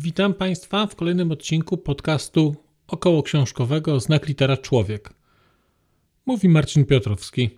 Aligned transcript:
Witam 0.00 0.34
Państwa 0.34 0.86
w 0.86 0.96
kolejnym 0.96 1.32
odcinku 1.32 1.78
podcastu 1.78 2.56
około 2.86 3.22
książkowego 3.22 4.00
Znak 4.00 4.28
Litera 4.28 4.56
Człowiek. 4.56 5.14
Mówi 6.26 6.48
Marcin 6.48 6.84
Piotrowski. 6.84 7.50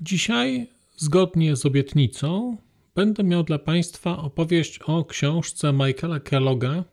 Dzisiaj, 0.00 0.66
zgodnie 0.96 1.56
z 1.56 1.66
obietnicą, 1.66 2.56
będę 2.94 3.24
miał 3.24 3.42
dla 3.42 3.58
Państwa 3.58 4.18
opowieść 4.18 4.78
o 4.78 5.04
książce 5.04 5.72
Michaela 5.72 6.20
Kelloga 6.20 6.84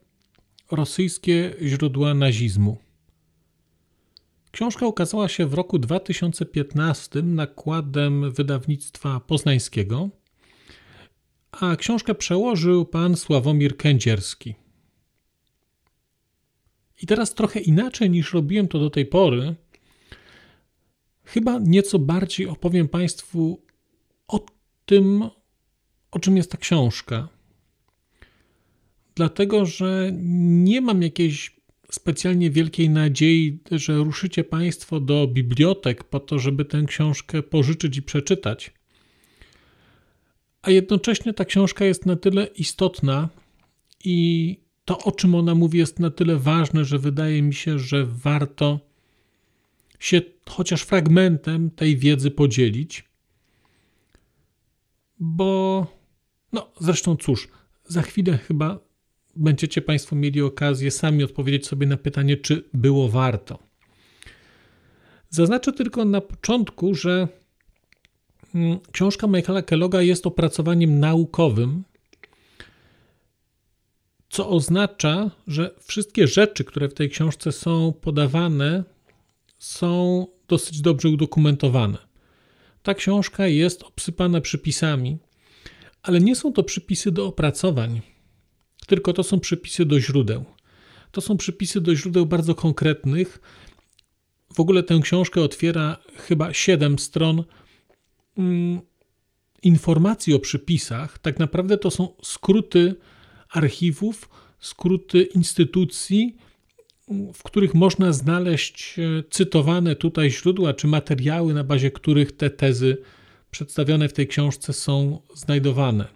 Rosyjskie 0.72 1.56
źródła 1.62 2.14
nazizmu. 2.14 2.78
Książka 4.52 4.88
ukazała 4.88 5.28
się 5.28 5.46
w 5.46 5.54
roku 5.54 5.80
2015 5.80 7.22
nakładem 7.22 8.32
wydawnictwa 8.32 9.20
poznańskiego, 9.20 10.10
a 11.62 11.76
książkę 11.76 12.16
przełożył 12.16 12.86
pan 12.86 13.16
Sławomir 13.16 13.78
Kędzierski. 13.78 14.56
I 17.02 17.08
teraz 17.08 17.34
trochę 17.34 17.60
inaczej 17.60 18.10
niż 18.10 18.34
robiłem 18.34 18.68
to 18.68 18.80
do 18.80 18.90
tej 18.90 19.06
pory, 19.06 19.56
chyba 21.24 21.60
nieco 21.60 22.00
bardziej 22.00 22.48
opowiem 22.48 22.88
Państwu 22.88 23.62
o 24.28 24.46
tym, 24.86 25.24
o 26.12 26.20
czym 26.20 26.38
jest 26.38 26.52
ta 26.52 26.58
książka. 26.58 27.28
Dlatego, 29.16 29.66
że 29.66 30.12
nie 30.14 30.82
mam 30.82 31.02
jakiejś 31.02 31.56
specjalnie 31.92 32.52
wielkiej 32.52 32.90
nadziei, 32.90 33.60
że 33.72 33.96
ruszycie 33.96 34.44
Państwo 34.44 35.00
do 35.00 35.28
bibliotek 35.28 36.04
po 36.04 36.20
to, 36.20 36.40
żeby 36.40 36.66
tę 36.66 36.84
książkę 36.88 37.44
pożyczyć 37.44 37.98
i 37.98 38.02
przeczytać. 38.02 38.72
A 40.64 40.72
jednocześnie 40.72 41.34
ta 41.34 41.46
książka 41.46 41.86
jest 41.86 42.06
na 42.06 42.16
tyle 42.16 42.46
istotna 42.46 43.30
i 44.04 44.60
to, 44.86 44.98
o 44.98 45.12
czym 45.12 45.36
ona 45.36 45.56
mówi, 45.56 45.78
jest 45.78 46.00
na 46.00 46.12
tyle 46.12 46.38
ważne, 46.38 46.86
że 46.86 47.00
wydaje 47.00 47.42
mi 47.42 47.54
się, 47.54 47.80
że 47.80 48.06
warto 48.06 48.80
się 50.00 50.22
chociaż 50.50 50.82
fragmentem 50.82 51.72
tej 51.72 51.98
wiedzy 51.98 52.32
podzielić. 52.32 53.04
Bo, 55.20 55.88
no 56.54 56.72
zresztą 56.80 57.16
cóż, 57.16 57.48
za 57.86 58.02
chwilę 58.02 58.38
chyba 58.38 58.80
będziecie 59.36 59.82
Państwo 59.82 60.16
mieli 60.16 60.42
okazję 60.42 60.92
sami 60.92 61.24
odpowiedzieć 61.24 61.68
sobie 61.68 61.88
na 61.88 61.98
pytanie, 61.98 62.38
czy 62.38 62.70
było 62.74 63.10
warto. 63.10 63.60
Zaznaczę 65.30 65.74
tylko 65.74 66.06
na 66.06 66.22
początku, 66.22 66.96
że 66.96 67.28
książka 68.92 69.28
Michaela 69.28 69.62
Kelloga 69.62 70.02
jest 70.02 70.28
opracowaniem 70.28 71.00
naukowym, 71.00 71.84
co 74.30 74.50
oznacza, 74.50 75.32
że 75.48 75.76
wszystkie 75.80 76.28
rzeczy, 76.28 76.64
które 76.64 76.90
w 76.90 76.94
tej 76.94 77.10
książce 77.10 77.52
są 77.52 77.94
podawane, 78.02 78.84
są 79.60 80.28
dosyć 80.48 80.82
dobrze 80.82 81.10
udokumentowane. 81.10 81.98
Ta 82.84 82.94
książka 82.94 83.48
jest 83.48 83.84
obsypana 83.84 84.42
przypisami, 84.42 85.18
ale 86.02 86.20
nie 86.20 86.36
są 86.36 86.54
to 86.54 86.64
przypisy 86.64 87.12
do 87.12 87.28
opracowań 87.28 88.02
tylko 88.88 89.14
to 89.14 89.24
są 89.24 89.40
przypisy 89.40 89.86
do 89.86 90.00
źródeł. 90.00 90.46
To 91.12 91.22
są 91.22 91.38
przypisy 91.38 91.82
do 91.82 91.96
źródeł 91.96 92.26
bardzo 92.26 92.56
konkretnych. 92.56 93.42
W 94.54 94.60
ogóle 94.60 94.84
tę 94.84 95.00
książkę 95.04 95.42
otwiera 95.42 95.98
chyba 96.16 96.54
7 96.54 97.00
stron 97.00 97.36
mm, 97.36 97.46
informacji 99.64 100.34
o 100.34 100.40
przypisach. 100.40 101.20
Tak 101.20 101.40
naprawdę 101.40 101.78
to 101.78 101.92
są 101.92 102.16
skróty 102.24 102.96
archiwów, 103.50 104.30
skróty 104.60 105.24
instytucji, 105.24 106.36
w 107.34 107.44
których 107.44 107.74
można 107.74 108.14
znaleźć 108.14 109.00
e, 109.00 109.24
cytowane 109.30 109.96
tutaj 109.96 110.32
źródła 110.32 110.74
czy 110.74 110.88
materiały, 110.88 111.54
na 111.54 111.64
bazie 111.64 111.92
których 111.92 112.32
te 112.32 112.50
tezy 112.50 112.98
przedstawione 113.52 114.10
w 114.10 114.14
tej 114.14 114.28
książce 114.28 114.74
są 114.74 115.22
znajdowane. 115.36 116.08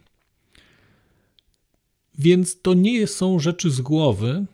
Więc 2.19 2.61
to 2.61 2.73
nie 2.73 3.07
są 3.07 3.39
rzeczy 3.39 3.69
z 3.69 3.81
głowy. 3.81 4.45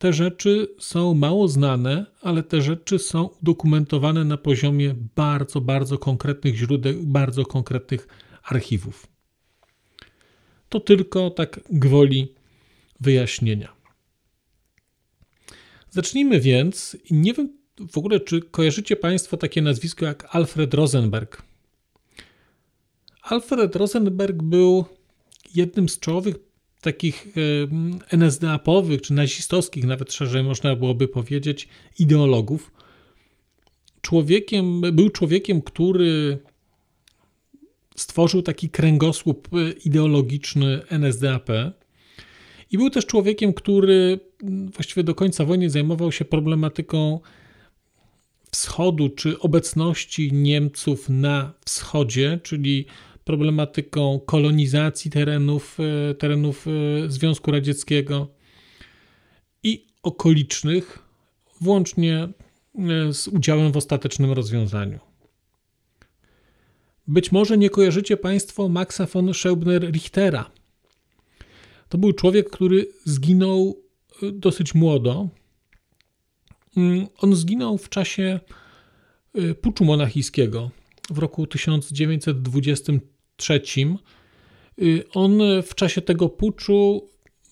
Te 0.00 0.12
rzeczy 0.12 0.74
są 0.78 1.14
mało 1.14 1.48
znane, 1.48 2.06
ale 2.22 2.42
te 2.42 2.62
rzeczy 2.62 2.98
są 2.98 3.28
udokumentowane 3.42 4.24
na 4.24 4.36
poziomie 4.36 4.94
bardzo, 5.16 5.60
bardzo 5.60 5.98
konkretnych 5.98 6.56
źródeł, 6.56 6.94
bardzo 7.02 7.44
konkretnych 7.44 8.08
archiwów. 8.42 9.06
To 10.68 10.80
tylko 10.80 11.30
tak 11.30 11.60
gwoli 11.70 12.34
wyjaśnienia. 13.00 13.72
Zacznijmy 15.90 16.40
więc. 16.40 16.96
Nie 17.10 17.34
wiem 17.34 17.58
w 17.92 17.98
ogóle, 17.98 18.20
czy 18.20 18.40
kojarzycie 18.40 18.96
Państwo 18.96 19.36
takie 19.36 19.62
nazwisko 19.62 20.06
jak 20.06 20.28
Alfred 20.30 20.74
Rosenberg. 20.74 21.42
Alfred 23.22 23.76
Rosenberg 23.76 24.42
był 24.42 24.84
jednym 25.54 25.88
z 25.88 25.98
czołowych 25.98 26.49
takich 26.80 27.26
NSDAP-owych 28.10 29.02
czy 29.02 29.14
nazistowskich, 29.14 29.84
nawet 29.84 30.12
szerzej 30.12 30.42
można 30.42 30.76
byłoby 30.76 31.08
powiedzieć, 31.08 31.68
ideologów. 31.98 32.72
Człowiekiem, 34.00 34.80
był 34.80 35.10
człowiekiem, 35.10 35.62
który 35.62 36.38
stworzył 37.96 38.42
taki 38.42 38.68
kręgosłup 38.68 39.48
e, 39.52 39.72
ideologiczny 39.72 40.82
NSDAP. 40.88 41.48
I 42.70 42.78
był 42.78 42.90
też 42.90 43.06
człowiekiem, 43.06 43.52
który 43.54 44.20
właściwie 44.74 45.04
do 45.04 45.14
końca 45.14 45.44
wojny 45.44 45.70
zajmował 45.70 46.12
się 46.12 46.24
problematyką 46.24 47.20
wschodu 48.50 49.08
czy 49.08 49.38
obecności 49.38 50.32
Niemców 50.32 51.08
na 51.08 51.52
wschodzie, 51.64 52.40
czyli 52.42 52.86
problematyką 53.24 54.20
kolonizacji 54.26 55.10
terenów, 55.10 55.78
e, 56.10 56.14
terenów 56.14 56.66
e, 56.66 56.70
Związku 57.10 57.50
Radzieckiego 57.50 58.28
i 59.62 59.86
okolicznych, 60.02 60.98
włącznie 61.60 62.16
e, 62.18 63.12
z 63.12 63.28
udziałem 63.28 63.72
w 63.72 63.76
ostatecznym 63.76 64.32
rozwiązaniu. 64.32 64.98
Być 67.06 67.32
może 67.32 67.58
nie 67.58 67.70
kojarzycie 67.70 68.16
Państwo 68.16 68.68
Maxa 68.68 69.06
von 69.06 69.26
Scheubner-Richtera. 69.26 70.44
To 71.88 71.98
był 71.98 72.12
człowiek, 72.12 72.50
który 72.50 72.86
zginął 73.04 73.82
dosyć 74.32 74.74
młodo. 74.74 75.28
Mm, 76.76 77.06
on 77.18 77.36
zginął 77.36 77.78
w 77.78 77.88
czasie 77.88 78.40
puczu 79.60 79.84
monachijskiego 79.84 80.70
w 81.10 81.18
roku 81.18 81.46
1923 81.46 83.20
trzecim, 83.40 83.98
y, 84.82 85.04
on 85.14 85.38
w 85.62 85.74
czasie 85.74 86.00
tego 86.02 86.28
puczu 86.28 87.08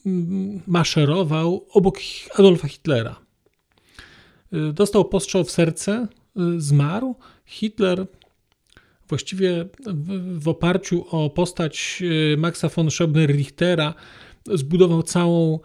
mm, 0.07 0.61
maszerował 0.67 1.67
obok 1.73 1.99
Adolfa 2.35 2.69
Hitlera. 2.69 3.21
Y, 4.53 4.73
dostał 4.73 5.05
postrzał 5.05 5.45
w 5.45 5.51
serce, 5.51 6.09
y, 6.57 6.61
zmarł. 6.61 7.15
Hitler 7.47 8.07
właściwie 9.09 9.69
w, 10.39 10.49
oparciu 10.49 11.05
o 11.11 11.31
postać 11.31 12.03
Maxa 12.37 12.69
von 12.69 12.89
Scheubner-Richtera 12.89 13.93
zbudował 14.47 15.03
całą 15.03 15.59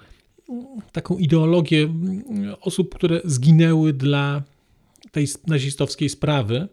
taką 0.92 1.18
ideologię 1.18 1.84
mm, 1.84 2.56
osób, 2.62 2.96
które 2.96 3.22
zginęły 3.26 3.94
dla 3.94 4.44
tej 5.12 5.28
nazistowskiej 5.48 6.10
sprawy. 6.10 6.68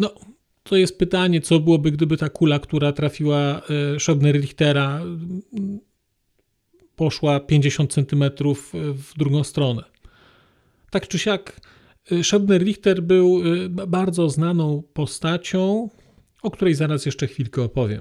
No, 0.00 0.14
to 0.62 0.76
jest 0.76 0.98
pytanie, 0.98 1.40
co 1.40 1.60
byłoby, 1.60 1.92
gdyby 1.92 2.16
ta 2.16 2.28
kula, 2.28 2.58
która 2.58 2.92
trafiła 2.92 3.38
e, 3.38 3.60
Schobner-Richtera, 3.98 5.00
poszła 6.96 7.40
50 7.40 7.92
cm 7.92 8.24
w 8.94 9.12
drugą 9.18 9.44
stronę. 9.44 9.82
Tak 10.90 11.08
czy 11.08 11.18
siak, 11.18 11.60
e, 12.10 12.14
Schobner-Richter 12.14 13.00
był 13.00 13.42
e, 13.44 13.68
bardzo 13.86 14.28
znaną 14.28 14.82
postacią, 14.92 15.90
o 16.42 16.50
której 16.50 16.74
zaraz 16.74 17.06
jeszcze 17.06 17.26
chwilkę 17.26 17.62
opowiem. 17.62 18.00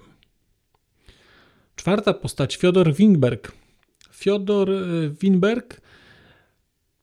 Czwarta 1.75 2.13
postać, 2.13 2.57
Fiodor 2.57 2.94
Wingberg. 2.94 3.51
Fiodor 4.13 4.69
Winberg 5.22 5.81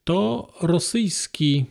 to 0.04 0.48
rosyjski, 0.62 1.64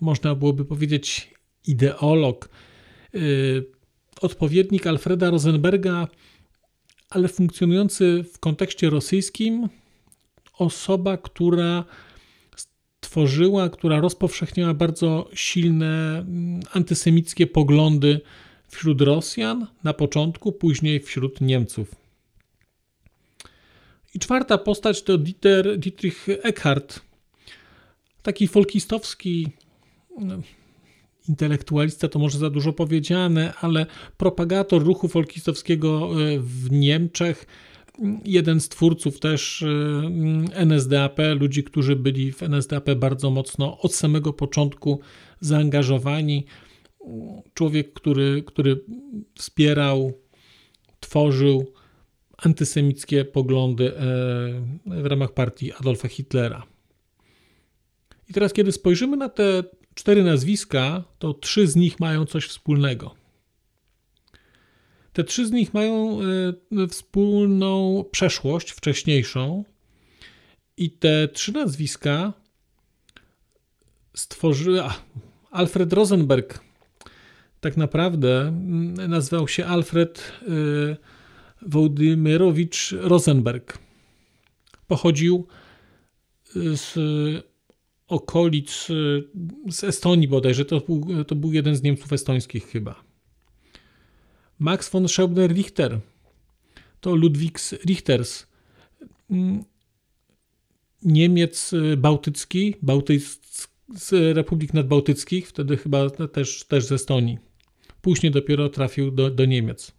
można 0.00 0.34
byłoby 0.34 0.64
powiedzieć, 0.64 1.31
ideolog, 1.66 2.48
odpowiednik 4.20 4.86
Alfreda 4.86 5.30
Rosenberga, 5.30 6.08
ale 7.10 7.28
funkcjonujący 7.28 8.24
w 8.32 8.38
kontekście 8.38 8.90
rosyjskim, 8.90 9.68
osoba, 10.58 11.16
która 11.16 11.84
stworzyła, 12.56 13.70
która 13.70 14.00
rozpowszechniała 14.00 14.74
bardzo 14.74 15.28
silne 15.34 16.18
mm, 16.18 16.60
antysemickie 16.72 17.46
poglądy 17.46 18.20
wśród 18.68 19.00
Rosjan 19.00 19.66
na 19.84 19.92
początku, 19.92 20.52
później 20.52 21.00
wśród 21.00 21.40
Niemców. 21.40 21.94
I 24.14 24.18
czwarta 24.18 24.58
postać 24.58 25.02
to 25.02 25.18
Dieter, 25.18 25.78
Dietrich 25.78 26.28
Eckhart, 26.28 27.00
taki 28.22 28.48
folkistowski 28.48 29.48
no, 30.18 30.42
intelektualista, 31.28 32.08
to 32.08 32.18
może 32.18 32.38
za 32.38 32.50
dużo 32.50 32.72
powiedziane, 32.72 33.54
ale 33.60 33.86
propagator 34.16 34.84
ruchu 34.84 35.08
folkistowskiego 35.08 36.10
e, 36.10 36.38
w 36.38 36.70
Niemczech, 36.70 37.46
jeden 38.24 38.60
z 38.60 38.68
twórców 38.68 39.20
też 39.20 39.62
e, 39.62 40.66
NSDAP, 40.66 41.18
ludzi, 41.40 41.64
którzy 41.64 41.96
byli 41.96 42.32
w 42.32 42.42
NSDAP 42.42 42.90
bardzo 42.94 43.30
mocno 43.30 43.78
od 43.78 43.94
samego 43.94 44.32
początku 44.32 45.00
zaangażowani 45.40 46.44
człowiek, 47.54 47.92
który, 47.92 48.42
który 48.46 48.84
wspierał, 49.34 50.12
tworzył 51.00 51.72
antysemickie 52.36 53.24
poglądy 53.24 53.96
e, 53.96 54.00
w 54.86 55.06
ramach 55.06 55.34
partii 55.34 55.72
Adolfa 55.72 56.08
Hitlera. 56.08 56.62
I 58.30 58.32
teraz, 58.32 58.52
kiedy 58.52 58.72
spojrzymy 58.72 59.16
na 59.16 59.28
te 59.28 59.64
cztery 59.94 60.24
nazwiska, 60.24 61.04
to 61.18 61.34
trzy 61.34 61.66
z 61.66 61.76
nich 61.76 62.00
mają 62.00 62.26
coś 62.26 62.46
wspólnego. 62.46 63.14
Te 65.12 65.24
trzy 65.24 65.46
z 65.46 65.50
nich 65.50 65.74
mają 65.74 66.18
e, 66.82 66.88
wspólną 66.88 68.04
przeszłość 68.12 68.70
wcześniejszą, 68.70 69.64
i 70.76 70.90
te 70.90 71.28
trzy 71.28 71.52
nazwiska 71.52 72.32
stworzyły. 74.16 74.82
Alfred 75.50 75.92
Rosenberg 75.92 76.60
tak 77.60 77.76
naprawdę 77.76 78.40
mm, 78.40 79.10
nazywał 79.10 79.48
się 79.48 79.66
Alfred 79.66 80.32
y, 80.42 80.96
Wołdymirowicz 81.62 82.94
Rosenberg. 83.00 83.78
Pochodził 84.86 85.46
y, 86.56 86.76
z 86.76 86.94
okolic, 88.14 88.90
y, 88.90 89.24
z 89.70 89.84
Estonii 89.84 90.28
bodajże, 90.28 90.64
to 90.64 90.80
był, 90.80 91.24
to 91.24 91.34
był 91.34 91.52
jeden 91.52 91.76
z 91.76 91.82
Niemców 91.82 92.12
estońskich 92.12 92.66
chyba. 92.66 93.02
Max 94.58 94.90
von 94.90 95.04
Scheubner-Richter 95.04 95.98
to 97.00 97.14
Ludwigs 97.14 97.72
Richters, 97.86 98.46
mm, 99.30 99.64
Niemiec 101.02 101.74
bałtycki, 101.96 102.74
Bałtyc, 102.82 103.40
z 103.94 104.36
Republik 104.36 104.74
Nadbałtyckich, 104.74 105.48
wtedy 105.48 105.76
chyba 105.76 106.10
też, 106.10 106.64
też 106.64 106.84
z 106.84 106.92
Estonii 106.92 107.38
później 108.02 108.32
dopiero 108.32 108.68
trafił 108.68 109.10
do, 109.10 109.30
do 109.30 109.44
Niemiec. 109.44 109.92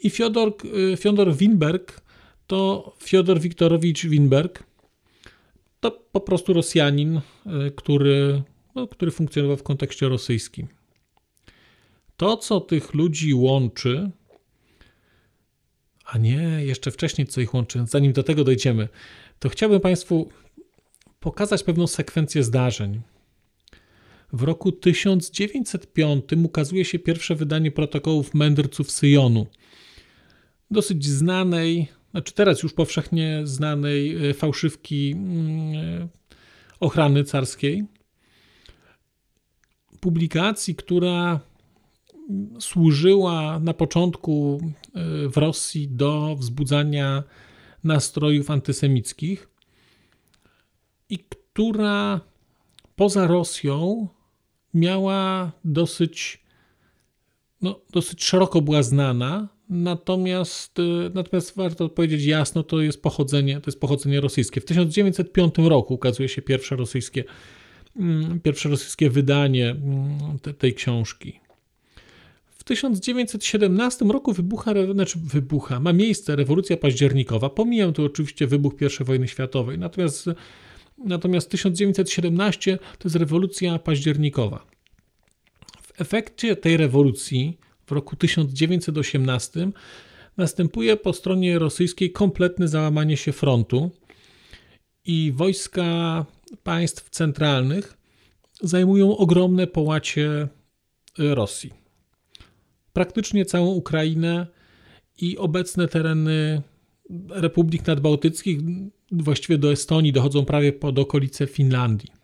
I 0.00 0.10
Fiodor, 0.10 0.52
y, 0.64 0.96
Fiodor 0.96 1.36
Winberg 1.36 2.00
to 2.46 2.92
Fiodor 3.02 3.40
Wiktorowicz 3.40 4.06
Winberg. 4.06 4.62
To 5.84 5.90
po 5.90 6.20
prostu 6.20 6.52
Rosjanin, 6.52 7.16
y, 7.16 7.20
który, 7.76 8.42
no, 8.74 8.88
który 8.88 9.10
funkcjonował 9.10 9.56
w 9.56 9.62
kontekście 9.62 10.08
rosyjskim. 10.08 10.68
To, 12.16 12.36
co 12.36 12.60
tych 12.60 12.94
ludzi 12.94 13.34
łączy, 13.34 14.10
a 16.04 16.18
nie, 16.18 16.64
jeszcze 16.64 16.90
wcześniej 16.90 17.26
co 17.26 17.40
ich 17.40 17.54
łączy, 17.54 17.84
zanim 17.88 18.12
do 18.12 18.22
tego 18.22 18.44
dojdziemy, 18.44 18.88
to 19.38 19.48
chciałbym 19.48 19.80
Państwu 19.80 20.28
pokazać 21.20 21.62
pewną 21.62 21.86
sekwencję 21.86 22.42
zdarzeń. 22.42 23.00
W 24.32 24.42
roku 24.42 24.72
1905 24.72 26.24
ukazuje 26.44 26.84
się 26.84 26.98
pierwsze 26.98 27.34
wydanie 27.34 27.70
protokołów 27.70 28.34
mędrców 28.34 28.90
Syjonu. 28.90 29.46
Dosyć 30.70 31.06
znanej, 31.06 31.88
znaczy 32.14 32.32
teraz 32.32 32.62
już 32.62 32.72
powszechnie 32.72 33.40
znanej 33.44 34.30
e, 34.30 34.34
fałszywki 34.34 35.12
mm, 35.12 36.08
ochrany 36.80 37.24
carskiej. 37.24 37.84
Publikacji, 40.00 40.74
która 40.74 41.40
służyła 42.60 43.58
na 43.58 43.74
początku 43.74 44.60
e, 44.62 45.28
w 45.28 45.36
Rosji 45.36 45.88
do 45.88 46.36
wzbudzania 46.36 47.22
nastrojów 47.84 48.50
antysemickich 48.50 49.48
i 51.08 51.18
która 51.18 52.20
poza 52.96 53.26
Rosją 53.26 54.08
miała 54.74 55.52
dosyć, 55.64 56.44
no, 57.62 57.80
dosyć 57.92 58.24
szeroko 58.24 58.60
była 58.60 58.82
znana, 58.82 59.53
natomiast, 59.74 60.78
y, 60.78 61.10
natomiast 61.14 61.56
warto 61.56 61.88
powiedzieć 61.88 62.24
jasno, 62.24 62.62
to 62.62 62.80
jest 62.80 63.02
pochodzenie, 63.02 63.60
to 63.60 63.70
jest 63.70 63.80
pochodzenie 63.80 64.20
rosyjskie. 64.20 64.60
W 64.60 64.64
1905 64.64 65.54
roku 65.68 65.94
ukazuje 65.94 66.28
się 66.28 66.42
pierwsze 66.42 66.76
rosyjskie, 66.76 67.24
mm, 67.96 68.40
pierwsze 68.40 68.68
rosyjskie 68.68 69.10
wydanie 69.10 69.70
mm, 69.70 70.38
te, 70.42 70.54
tej 70.54 70.74
książki. 70.74 71.40
W 72.50 72.64
1917 72.64 74.04
roku 74.04 74.32
wybucha, 74.32 74.72
znaczy 74.92 75.18
wybucha, 75.24 75.80
ma 75.80 75.92
miejsce 75.92 76.36
rewolucja 76.36 76.76
październikowa. 76.76 77.50
Pomijam 77.50 77.92
tu 77.92 78.04
oczywiście 78.04 78.46
wybuch 78.46 78.72
I 79.00 79.04
wojny 79.04 79.28
światowej, 79.28 79.78
natomiast 79.78 80.28
Natomiast 80.98 81.50
1917 81.50 82.78
to 82.98 83.08
jest 83.08 83.16
rewolucja 83.16 83.78
październikowa. 83.78 84.66
W 85.82 86.00
efekcie 86.00 86.56
tej 86.56 86.76
rewolucji 86.76 87.58
w 87.86 87.92
roku 87.92 88.16
1918 88.16 89.70
następuje 90.36 90.96
po 90.96 91.12
stronie 91.12 91.58
rosyjskiej 91.58 92.12
kompletne 92.12 92.68
załamanie 92.68 93.16
się 93.16 93.32
frontu 93.32 93.90
i 95.04 95.32
wojska 95.32 96.26
państw 96.62 97.10
centralnych 97.10 97.96
zajmują 98.60 99.16
ogromne 99.16 99.66
połacie 99.66 100.48
Rosji. 101.18 101.72
Praktycznie 102.92 103.44
całą 103.44 103.66
Ukrainę 103.66 104.46
i 105.20 105.38
obecne 105.38 105.88
tereny 105.88 106.62
republik 107.30 107.86
nadbałtyckich, 107.86 108.58
właściwie 109.12 109.58
do 109.58 109.72
Estonii, 109.72 110.12
dochodzą 110.12 110.44
prawie 110.44 110.72
pod 110.72 110.98
okolice 110.98 111.46
Finlandii. 111.46 112.23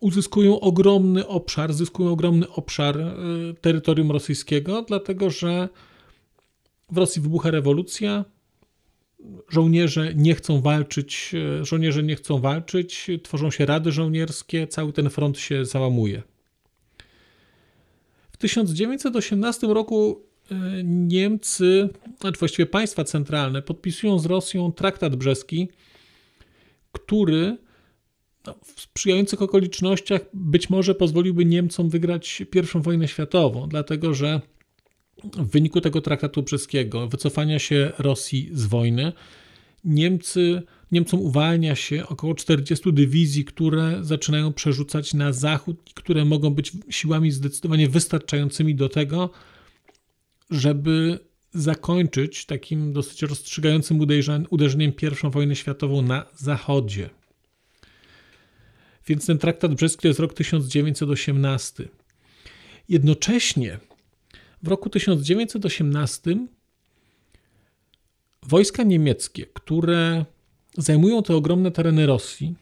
Uzyskują 0.00 0.60
ogromny 0.60 1.26
obszar, 1.26 1.72
zyskują 1.72 2.10
ogromny 2.10 2.48
obszar 2.48 2.98
e, 2.98 3.14
terytorium 3.60 4.10
rosyjskiego, 4.10 4.82
dlatego 4.82 5.30
że 5.30 5.68
w 6.90 6.96
Rosji 6.96 7.22
wybucha 7.22 7.50
rewolucja, 7.50 8.24
żołnierze 9.48 10.14
nie 10.14 10.34
chcą 10.34 10.60
walczyć, 10.60 11.32
e, 11.60 11.64
żołnierze 11.64 12.02
nie 12.02 12.16
chcą 12.16 12.40
walczyć, 12.40 13.10
tworzą 13.22 13.50
się 13.50 13.66
rady 13.66 13.92
żołnierskie, 13.92 14.66
cały 14.66 14.92
ten 14.92 15.10
front 15.10 15.38
się 15.38 15.64
załamuje. 15.64 16.22
W 18.32 18.36
1918 18.36 19.66
roku 19.66 20.22
Niemcy, 20.84 21.88
znaczy 22.20 22.38
właściwie 22.38 22.66
państwa 22.66 23.04
centralne, 23.04 23.62
podpisują 23.62 24.18
z 24.18 24.26
Rosją 24.26 24.72
traktat 24.72 25.16
brzeski, 25.16 25.68
który 26.92 27.56
no, 28.46 28.54
w 28.64 28.80
sprzyjających 28.80 29.42
okolicznościach 29.42 30.20
być 30.34 30.70
może 30.70 30.94
pozwoliłby 30.94 31.44
Niemcom 31.44 31.90
wygrać 31.90 32.40
I 32.40 32.80
wojnę 32.82 33.08
światową, 33.08 33.68
dlatego 33.68 34.14
że 34.14 34.40
w 35.24 35.50
wyniku 35.50 35.80
tego 35.80 36.00
traktatu 36.00 36.42
brzeskiego, 36.42 37.08
wycofania 37.08 37.58
się 37.58 37.92
Rosji 37.98 38.50
z 38.52 38.66
wojny, 38.66 39.12
Niemcy, 39.84 40.62
Niemcom 40.92 41.20
uwalnia 41.20 41.74
się 41.74 42.06
około 42.06 42.34
40 42.34 42.92
dywizji, 42.92 43.44
które 43.44 43.98
zaczynają 44.02 44.52
przerzucać 44.52 45.14
na 45.14 45.32
zachód 45.32 45.90
i 45.90 45.94
które 45.94 46.24
mogą 46.24 46.50
być 46.50 46.72
siłami 46.90 47.30
zdecydowanie 47.30 47.88
wystarczającymi 47.88 48.74
do 48.74 48.88
tego, 48.88 49.30
żeby 50.50 51.18
zakończyć 51.54 52.46
takim 52.46 52.92
dosyć 52.92 53.22
rozstrzygającym 53.22 54.00
uderzeniem 54.50 54.92
I 55.02 55.30
wojnę 55.30 55.56
światową 55.56 56.02
na 56.02 56.26
Zachodzie. 56.36 57.10
Więc 59.10 59.26
ten 59.26 59.38
traktat 59.38 59.74
brzeski 59.74 60.02
to 60.02 60.08
jest 60.08 60.20
rok 60.20 60.34
1918. 60.34 61.88
Jednocześnie 62.88 63.78
w 64.62 64.68
roku 64.68 64.90
1918 64.90 66.46
wojska 68.42 68.82
niemieckie, 68.82 69.46
które 69.46 70.24
zajmują 70.76 71.22
te 71.22 71.36
ogromne 71.36 71.70
tereny 71.70 72.06
Rosji, 72.06 72.54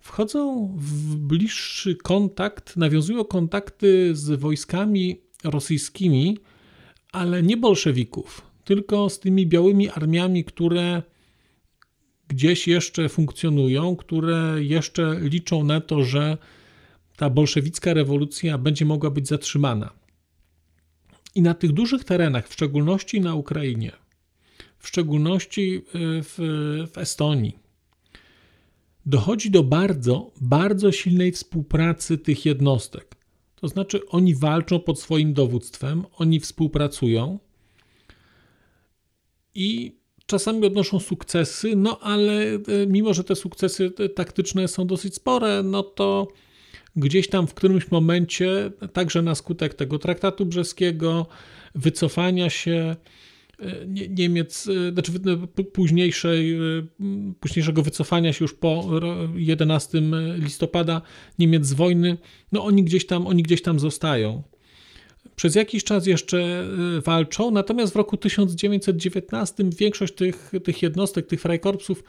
wchodzą 0.00 0.72
w 0.76 1.16
bliższy 1.16 1.96
kontakt, 1.96 2.76
nawiązują 2.76 3.24
kontakty 3.24 4.16
z 4.16 4.40
wojskami 4.40 5.20
rosyjskimi, 5.44 6.38
ale 7.12 7.42
nie 7.42 7.56
bolszewików, 7.56 8.42
tylko 8.64 9.10
z 9.10 9.20
tymi 9.20 9.46
białymi 9.46 9.88
armiami, 9.90 10.44
które 10.44 11.02
gdzieś 12.34 12.68
jeszcze 12.68 13.08
funkcjonują, 13.08 13.96
które 13.96 14.56
jeszcze 14.58 15.20
liczą 15.20 15.64
na 15.64 15.80
to, 15.80 16.04
że 16.04 16.38
ta 17.16 17.30
bolszewicka 17.30 17.94
rewolucja 17.94 18.58
będzie 18.58 18.84
mogła 18.84 19.10
być 19.10 19.28
zatrzymana. 19.28 19.92
I 21.34 21.42
na 21.42 21.54
tych 21.54 21.72
dużych 21.72 22.04
terenach, 22.04 22.48
w 22.48 22.52
szczególności 22.52 23.20
na 23.20 23.34
Ukrainie, 23.34 23.92
w 24.78 24.88
szczególności 24.88 25.82
w, 25.94 26.34
w 26.92 26.98
Estonii, 26.98 27.58
dochodzi 29.06 29.50
do 29.50 29.62
bardzo, 29.62 30.30
bardzo 30.40 30.92
silnej 30.92 31.32
współpracy 31.32 32.18
tych 32.18 32.46
jednostek. 32.46 33.14
To 33.56 33.68
znaczy, 33.68 34.06
oni 34.08 34.34
walczą 34.34 34.80
pod 34.80 35.00
swoim 35.00 35.34
dowództwem, 35.34 36.04
oni 36.12 36.40
współpracują 36.40 37.38
i 39.54 39.96
czasami 40.26 40.66
odnoszą 40.66 41.00
sukcesy, 41.00 41.76
no 41.76 41.98
ale 42.00 42.42
e, 42.42 42.60
mimo, 42.86 43.14
że 43.14 43.24
te 43.24 43.36
sukcesy 43.36 43.90
taktyczne 44.14 44.68
są 44.68 44.86
dosyć 44.86 45.14
spore, 45.14 45.62
no 45.62 45.82
to 45.82 46.28
gdzieś 46.96 47.28
tam 47.28 47.46
w 47.46 47.54
którymś 47.54 47.90
momencie, 47.90 48.70
także 48.92 49.22
na 49.22 49.34
skutek 49.34 49.74
tego 49.74 49.98
traktatu 49.98 50.46
brzeskiego, 50.46 51.26
wycofania 51.74 52.50
się 52.50 52.96
e, 53.58 53.86
Niemiec, 54.08 54.68
e, 54.68 54.92
znaczy 54.92 55.12
późniejszej, 55.72 56.58
późniejszego 57.40 57.82
wycofania 57.82 58.32
się 58.32 58.44
już 58.44 58.54
po 58.54 58.90
11 59.34 60.02
listopada 60.36 61.02
Niemiec 61.38 61.66
z 61.66 61.72
wojny, 61.72 62.18
no 62.52 62.64
oni 62.64 62.84
gdzieś 62.84 63.06
tam, 63.06 63.26
oni 63.26 63.42
gdzieś 63.42 63.62
tam 63.62 63.78
zostają. 63.80 64.53
Przez 65.36 65.54
jakiś 65.54 65.84
czas 65.84 66.06
jeszcze 66.06 66.64
y, 66.96 67.00
walczą, 67.00 67.50
natomiast 67.50 67.92
w 67.92 67.96
roku 67.96 68.16
1919 68.16 69.64
większość 69.78 70.14
tych, 70.14 70.52
tych 70.64 70.82
jednostek, 70.82 71.26
tych 71.26 71.40
Freikorpsów 71.40 72.04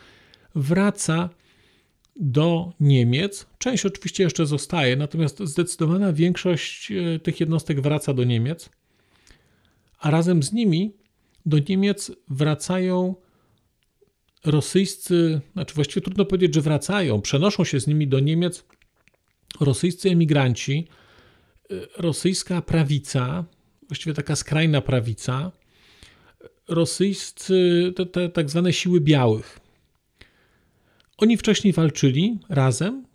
wraca 0.55 1.29
do 2.15 2.74
Niemiec. 2.79 3.46
Część 3.58 3.86
oczywiście 3.86 4.24
jeszcze 4.24 4.46
zostaje, 4.46 4.96
natomiast 4.96 5.39
zdecydowana 5.39 6.13
większość 6.13 6.91
y, 6.91 7.20
tych 7.24 7.39
jednostek 7.39 7.82
wraca 7.82 8.13
do 8.13 8.24
Niemiec, 8.24 8.70
a 10.00 10.12
razem 10.12 10.44
z 10.44 10.53
nimi 10.53 10.94
do 11.46 11.58
Niemiec 11.70 12.12
wracają 12.29 13.15
rosyjscy, 14.46 15.41
znaczy 15.53 15.75
właściwie 15.75 16.01
trudno 16.01 16.25
powiedzieć, 16.25 16.55
że 16.55 16.62
wracają, 16.62 17.22
przenoszą 17.22 17.63
się 17.63 17.79
z 17.79 17.88
nimi 17.88 18.08
do 18.08 18.20
Niemiec 18.20 18.65
rosyjscy 19.60 20.10
emigranci, 20.10 20.88
rosyjska 21.98 22.62
prawica, 22.62 23.45
właściwie 23.88 24.13
taka 24.13 24.36
skrajna 24.36 24.81
prawica, 24.81 25.51
rosyjscy, 26.67 27.93
te, 27.95 28.05
te 28.05 28.29
tak 28.29 28.50
zwane 28.50 28.74
siły 28.74 29.01
białych. 29.01 29.60
Oni 31.17 31.38
wcześniej 31.38 31.74
walczyli 31.74 32.39
razem 32.50 33.05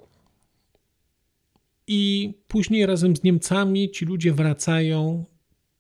i 1.87 2.35
później 2.49 2.87
razem 2.87 3.17
z 3.17 3.23
Niemcami 3.23 3.91
ci 3.91 4.05
ludzie 4.05 4.33
wracają 4.33 5.25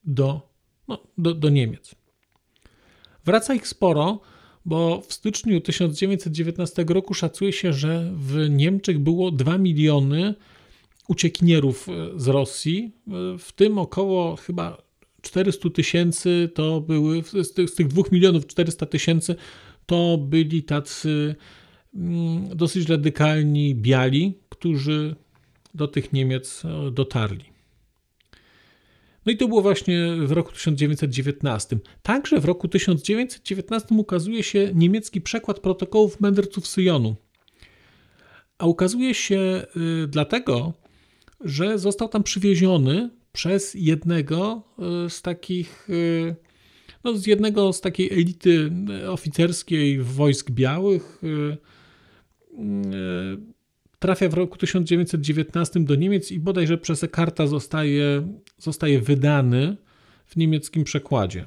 do, 0.05 0.49
no, 0.89 1.03
do, 1.19 1.35
do 1.35 1.49
Niemiec. 1.49 1.95
Wraca 3.25 3.55
ich 3.55 3.69
sporo, 3.69 4.21
bo 4.65 5.00
w 5.00 5.12
styczniu 5.12 5.61
1919 5.61 6.85
roku 6.89 7.15
szacuje 7.15 7.53
się, 7.53 7.73
że 7.73 8.12
w 8.15 8.50
Niemczech 8.50 8.99
było 8.99 9.31
2 9.31 9.59
miliony 9.59 10.35
uciekinierów 11.11 11.88
e, 11.88 11.93
z 12.21 12.29
Rosji, 12.29 12.93
e, 13.09 13.38
w 13.38 13.52
tym 13.52 13.79
około 13.79 14.37
chyba 14.37 14.83
400 15.23 15.71
tysięcy 15.71 16.50
to 16.55 16.81
były, 16.81 17.23
z 17.43 17.52
tych, 17.52 17.71
z 17.71 17.75
tych 17.75 17.87
2 17.87 18.02
milionów 18.12 18.47
400 18.47 18.87
tysięcy 18.87 19.35
to 19.87 20.19
byli 20.19 20.62
tacy 20.62 21.35
mm, 21.95 22.57
dosyć 22.57 22.88
radykalni 22.88 23.75
biali, 23.75 24.38
którzy 24.49 25.17
do 25.75 25.88
tych 25.88 26.12
Niemiec 26.12 26.62
e, 26.64 26.90
dotarli. 26.90 27.45
No 29.26 29.33
i 29.33 29.37
to 29.37 29.49
było 29.49 29.62
właśnie 29.62 30.17
w 30.26 30.33
roku 30.33 30.52
1919. 30.52 31.79
Także 32.02 32.40
w 32.40 32.45
roku 32.45 32.69
1919 32.69 33.95
ukazuje 33.95 34.43
się 34.43 34.71
niemiecki 34.75 35.21
przekład 35.21 35.61
protokołów 35.61 36.21
mędrców 36.21 36.67
Syjonu. 36.67 37.17
A 38.59 38.67
ukazuje 38.67 39.14
się 39.14 39.67
y, 40.05 40.07
dlatego, 40.07 40.73
że 41.40 41.78
został 41.78 42.09
tam 42.09 42.23
przywieziony 42.23 43.11
przez 43.32 43.75
jednego 43.75 44.62
e, 44.78 45.11
z 45.11 45.23
takich, 45.23 45.88
e, 45.90 46.35
no 47.04 47.16
z 47.16 47.26
jednego 47.26 47.73
z 47.73 47.80
takiej 47.80 48.12
elity 48.12 48.73
oficerskiej 49.09 50.02
wojsk 50.02 50.50
białych. 50.50 51.23
E, 51.25 51.56
trafia 53.99 54.28
w 54.28 54.35
roku 54.35 54.59
1919 54.59 55.85
do 55.85 55.94
Niemiec 55.94 56.32
i 56.32 56.40
bodajże 56.40 56.78
przez 56.78 57.04
karta 57.11 57.47
zostaje, 57.47 58.28
zostaje 58.59 59.00
wydany 59.00 59.76
w 60.26 60.37
niemieckim 60.37 60.85
przekładzie. 60.85 61.47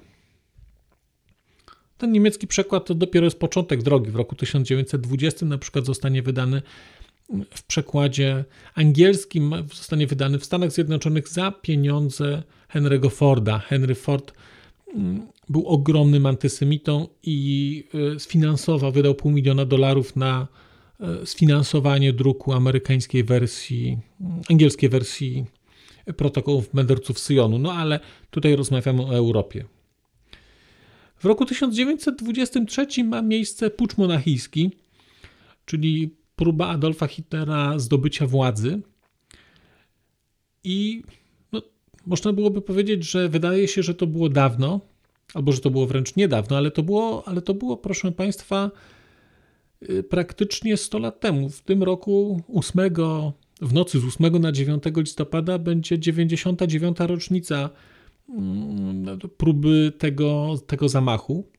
Ten 1.97 2.11
niemiecki 2.11 2.47
przekład 2.47 2.85
to 2.85 2.95
dopiero 2.95 3.25
jest 3.25 3.39
początek 3.39 3.83
drogi. 3.83 4.11
W 4.11 4.15
roku 4.15 4.35
1920 4.35 5.45
na 5.45 5.57
przykład 5.57 5.85
zostanie 5.85 6.21
wydany 6.21 6.61
w 7.55 7.63
przekładzie 7.63 8.45
angielskim 8.75 9.53
zostanie 9.73 10.07
wydany 10.07 10.39
w 10.39 10.45
Stanach 10.45 10.71
Zjednoczonych 10.71 11.29
za 11.29 11.51
pieniądze 11.51 12.43
Henry'ego 12.73 13.11
Forda. 13.11 13.59
Henry 13.59 13.95
Ford 13.95 14.33
mm, 14.95 15.27
był 15.49 15.67
ogromnym 15.67 16.25
antysemitą 16.25 17.07
i 17.23 17.83
e, 18.15 18.19
sfinansował, 18.19 18.91
wydał 18.91 19.15
pół 19.15 19.31
miliona 19.31 19.65
dolarów 19.65 20.15
na 20.15 20.47
e, 20.99 21.25
sfinansowanie 21.25 22.13
druku 22.13 22.53
amerykańskiej 22.53 23.23
wersji, 23.23 23.97
angielskiej 24.49 24.89
wersji 24.89 25.45
protokołów 26.17 26.73
mędrców 26.73 27.19
Syjonu. 27.19 27.59
No 27.59 27.73
ale 27.73 27.99
tutaj 28.29 28.55
rozmawiamy 28.55 29.03
o 29.03 29.15
Europie. 29.15 29.65
W 31.17 31.25
roku 31.25 31.45
1923 31.45 33.03
ma 33.03 33.21
miejsce 33.21 33.69
pucz 33.69 33.97
monachijski, 33.97 34.71
czyli 35.65 36.15
próba 36.35 36.67
Adolfa 36.67 37.07
Hitlera 37.07 37.79
zdobycia 37.79 38.27
władzy. 38.27 38.81
I 40.63 41.03
no, 41.51 41.61
można 42.05 42.33
byłoby 42.33 42.61
powiedzieć, 42.61 43.03
że 43.11 43.29
wydaje 43.29 43.67
się, 43.67 43.83
że 43.83 43.95
to 43.95 44.07
było 44.07 44.29
dawno, 44.29 44.79
albo 45.33 45.51
że 45.51 45.61
to 45.61 45.69
było 45.69 45.87
wręcz 45.87 46.15
niedawno, 46.15 46.57
ale 46.57 46.71
to 46.71 46.83
było, 46.83 47.27
ale 47.27 47.41
to 47.41 47.53
było 47.53 47.77
proszę 47.77 48.11
Państwa, 48.11 48.71
y, 49.89 50.03
praktycznie 50.03 50.77
100 50.77 50.99
lat 50.99 51.19
temu. 51.19 51.49
W 51.49 51.61
tym 51.61 51.83
roku 51.83 52.41
8, 52.53 52.79
w 53.61 53.73
nocy 53.73 53.99
z 53.99 54.05
8 54.05 54.39
na 54.41 54.51
9 54.51 54.83
listopada 54.95 55.59
będzie 55.59 55.99
99. 55.99 56.97
rocznica 56.99 57.69
mm, 58.29 59.19
próby 59.37 59.93
tego, 59.97 60.55
tego 60.67 60.89
zamachu. 60.89 61.52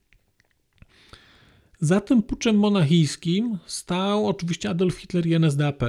Za 1.81 2.00
tym 2.00 2.23
puczem 2.23 2.57
monachijskim 2.57 3.59
stał 3.66 4.26
oczywiście 4.28 4.71
Adolf 4.71 4.97
Hitler 4.97 5.26
i 5.26 5.35
NSDAP. 5.35 5.83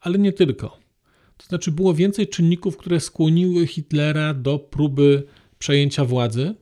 Ale 0.00 0.18
nie 0.18 0.32
tylko. 0.32 0.78
To 1.36 1.46
znaczy 1.46 1.72
było 1.72 1.94
więcej 1.94 2.28
czynników, 2.28 2.76
które 2.76 3.00
skłoniły 3.00 3.66
Hitlera 3.66 4.34
do 4.34 4.58
próby 4.58 5.26
przejęcia 5.58 6.04
władzy. 6.04 6.54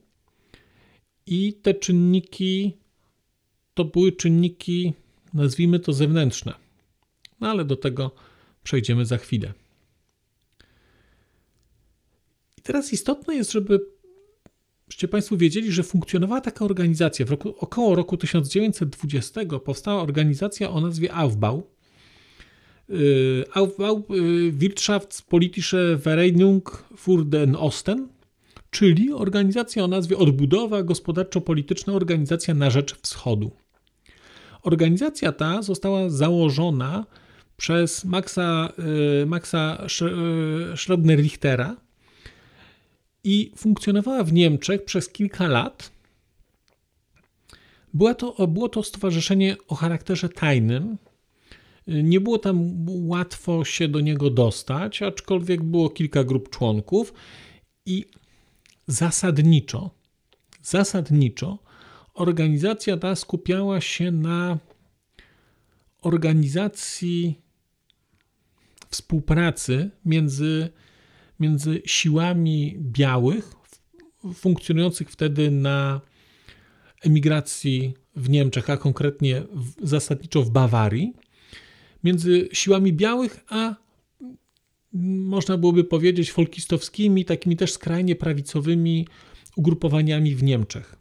I 1.27 1.53
te 1.53 1.75
czynniki 1.75 2.79
to 3.75 3.85
były 3.85 4.13
czynniki, 4.13 4.93
nazwijmy 5.35 5.81
to 5.81 5.93
zewnętrzne. 5.93 6.55
No 7.41 7.49
ale 7.49 7.65
do 7.65 7.77
tego 7.77 8.15
przejdziemy 8.63 9.07
za 9.07 9.19
chwilę. 9.19 9.53
I 12.59 12.63
teraz 12.63 12.93
istotne 12.93 13.35
jest, 13.35 13.53
żeby 13.53 13.81
żebyście 14.89 15.09
Państwo 15.09 15.37
wiedzieli, 15.37 15.73
że 15.73 15.83
funkcjonowała 15.83 16.41
taka 16.41 16.65
organizacja. 16.65 17.27
W 17.27 17.31
roku, 17.31 17.55
około 17.59 17.95
roku 17.95 18.17
1920 18.17 19.41
powstała 19.65 20.03
organizacja 20.03 20.71
o 20.71 20.81
nazwie 20.81 21.15
Aufbau. 21.15 21.63
Y, 22.91 23.45
Aufbau 23.55 24.05
y, 24.11 24.53
Wirtschaftspolitische 24.53 25.97
Vereinigung 25.97 26.85
für 26.97 27.25
den 27.25 27.57
Osten, 27.57 28.09
czyli 28.71 29.13
organizacja 29.13 29.85
o 29.85 29.89
nazwie 29.89 30.17
Odbudowa 30.19 30.83
Gospodarczo-Polityczna 30.83 31.93
Organizacja 31.93 32.55
na 32.55 32.71
Rzecz 32.71 32.95
Wschodu. 33.03 33.51
Organizacja 34.63 35.33
ta 35.33 35.63
została 35.63 36.11
założona 36.11 37.07
przez 37.57 38.05
Maxa, 38.05 38.73
y, 39.23 39.27
Maxa 39.27 39.87
Schroebner-Richtera, 40.77 41.75
i 43.29 43.53
funkcjonowała 43.57 44.25
w 44.25 44.33
Niemczech 44.33 44.85
przez 44.85 45.09
kilka 45.09 45.49
lat. 45.49 45.91
Było 47.95 48.15
to, 48.15 48.47
było 48.47 48.69
to 48.69 48.83
stowarzyszenie 48.83 49.57
o 49.69 49.75
charakterze 49.75 50.29
tajnym. 50.29 50.99
Nie 51.87 52.21
było 52.21 52.39
tam 52.39 52.87
łatwo 52.89 53.65
się 53.65 53.89
do 53.89 54.01
niego 54.01 54.31
dostać, 54.31 55.03
aczkolwiek 55.03 55.63
było 55.63 55.91
kilka 55.91 56.25
grup 56.25 56.51
członków 56.51 57.13
i 57.87 58.05
zasadniczo, 58.87 59.91
zasadniczo 60.63 61.59
organizacja 62.15 62.97
ta 62.97 63.17
skupiała 63.17 63.81
się 63.81 64.11
na 64.11 64.59
organizacji 66.03 67.39
współpracy 68.91 69.91
między, 70.05 70.69
między 71.41 71.83
siłami 71.87 72.77
białych 72.81 73.53
funkcjonujących 74.35 75.11
wtedy 75.11 75.51
na 75.51 76.01
emigracji 77.03 77.95
w 78.17 78.31
Niemczech, 78.31 78.71
a 78.71 78.77
konkretnie 78.77 79.43
w, 79.53 79.89
zasadniczo 79.89 80.43
w 80.43 80.51
Bawarii, 80.51 81.13
między 82.05 82.49
siłami 82.53 82.93
białych 82.93 83.45
a 83.49 83.75
można 84.93 85.59
byłoby 85.59 85.85
powiedzieć 85.85 86.33
folkistowskimi, 86.33 87.25
takimi 87.25 87.57
też 87.57 87.73
skrajnie 87.73 88.17
prawicowymi 88.17 89.07
ugrupowaniami 89.57 90.35
w 90.35 90.43
Niemczech. 90.43 90.97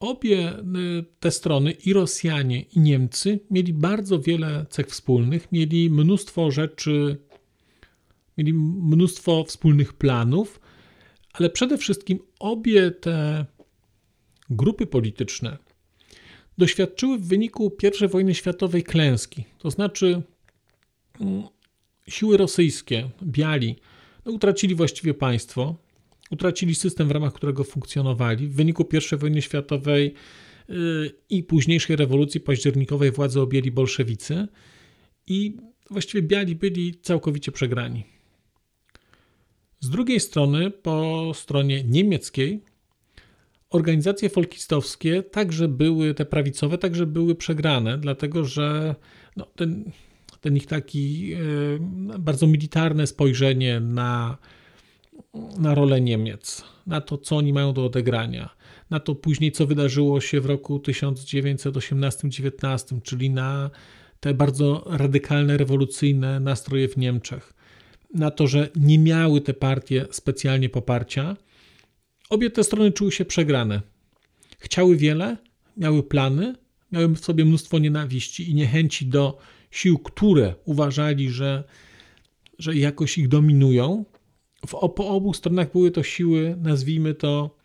Obie 0.00 0.58
y, 0.58 0.62
te 1.20 1.30
strony, 1.30 1.72
i 1.72 1.92
Rosjanie, 1.92 2.60
i 2.60 2.80
Niemcy, 2.80 3.40
mieli 3.50 3.72
bardzo 3.72 4.20
wiele 4.20 4.66
cech 4.70 4.86
wspólnych, 4.86 5.52
mieli 5.52 5.90
mnóstwo 5.90 6.50
rzeczy, 6.50 7.16
mieli 8.38 8.52
mnóstwo 8.54 9.44
wspólnych 9.44 9.92
planów, 9.92 10.60
ale 11.32 11.50
przede 11.50 11.78
wszystkim 11.78 12.18
obie 12.38 12.90
te 12.90 13.46
grupy 14.50 14.86
polityczne 14.86 15.58
doświadczyły 16.58 17.18
w 17.18 17.26
wyniku 17.26 17.76
I 18.02 18.08
wojny 18.08 18.34
światowej 18.34 18.82
klęski. 18.82 19.44
To 19.58 19.70
znaczy, 19.70 20.22
mm, 21.20 21.42
siły 22.08 22.36
rosyjskie, 22.36 23.10
biali, 23.22 23.76
no, 24.24 24.32
utracili 24.32 24.74
właściwie 24.74 25.14
państwo, 25.14 25.76
utracili 26.30 26.74
system, 26.74 27.08
w 27.08 27.10
ramach 27.10 27.32
którego 27.32 27.64
funkcjonowali. 27.64 28.48
W 28.48 28.54
wyniku 28.54 28.88
I 29.12 29.16
wojny 29.16 29.42
światowej 29.42 30.14
yy, 30.68 31.10
i 31.30 31.42
późniejszej 31.42 31.96
rewolucji 31.96 32.40
październikowej 32.40 33.10
władzę 33.10 33.42
objęli 33.42 33.70
bolszewicy 33.70 34.48
i 35.26 35.56
właściwie 35.90 36.22
biali 36.22 36.56
byli 36.56 36.94
całkowicie 36.94 37.52
przegrani. 37.52 38.04
Z 39.82 39.90
drugiej 39.90 40.20
strony, 40.20 40.70
po 40.70 41.30
stronie 41.34 41.84
niemieckiej, 41.84 42.64
organizacje 43.70 44.28
folkistowskie 44.28 45.22
także 45.22 45.68
były, 45.68 46.14
te 46.14 46.24
prawicowe, 46.24 46.78
także 46.78 47.06
były 47.06 47.34
przegrane, 47.34 47.98
dlatego 47.98 48.44
że 48.44 48.94
no, 49.36 49.46
ten, 49.56 49.92
ten 50.40 50.56
ich 50.56 50.66
taki 50.66 51.28
yy, 51.28 51.78
bardzo 52.18 52.46
militarne 52.46 53.06
spojrzenie 53.06 53.80
na 53.80 54.38
na 55.58 55.74
rolę 55.74 56.00
Niemiec, 56.00 56.64
na 56.86 57.00
to, 57.00 57.18
co 57.18 57.36
oni 57.36 57.52
mają 57.52 57.72
do 57.72 57.84
odegrania, 57.84 58.50
na 58.90 59.00
to 59.00 59.14
później, 59.14 59.52
co 59.52 59.66
wydarzyło 59.66 60.20
się 60.20 60.40
w 60.40 60.46
roku 60.46 60.78
1918-19, 60.78 63.02
czyli 63.02 63.30
na 63.30 63.70
te 64.20 64.34
bardzo 64.34 64.84
radykalne, 64.86 65.56
rewolucyjne 65.56 66.40
nastroje 66.40 66.88
w 66.88 66.96
Niemczech, 66.96 67.52
na 68.14 68.30
to, 68.30 68.46
że 68.46 68.68
nie 68.76 68.98
miały 68.98 69.40
te 69.40 69.54
partie 69.54 70.06
specjalnie 70.10 70.68
poparcia. 70.68 71.36
Obie 72.30 72.50
te 72.50 72.64
strony 72.64 72.92
czuły 72.92 73.12
się 73.12 73.24
przegrane. 73.24 73.82
Chciały 74.58 74.96
wiele, 74.96 75.36
miały 75.76 76.02
plany, 76.02 76.54
miały 76.92 77.08
w 77.08 77.18
sobie 77.18 77.44
mnóstwo 77.44 77.78
nienawiści 77.78 78.50
i 78.50 78.54
niechęci 78.54 79.06
do 79.06 79.38
sił, 79.70 79.98
które 79.98 80.54
uważali, 80.64 81.30
że, 81.30 81.64
że 82.58 82.76
jakoś 82.76 83.18
ich 83.18 83.28
dominują, 83.28 84.04
w, 84.66 84.70
po 84.70 85.08
obu 85.08 85.34
stronach 85.34 85.72
były 85.72 85.90
to 85.90 86.02
siły, 86.02 86.56
nazwijmy 86.62 87.14
to 87.14 87.56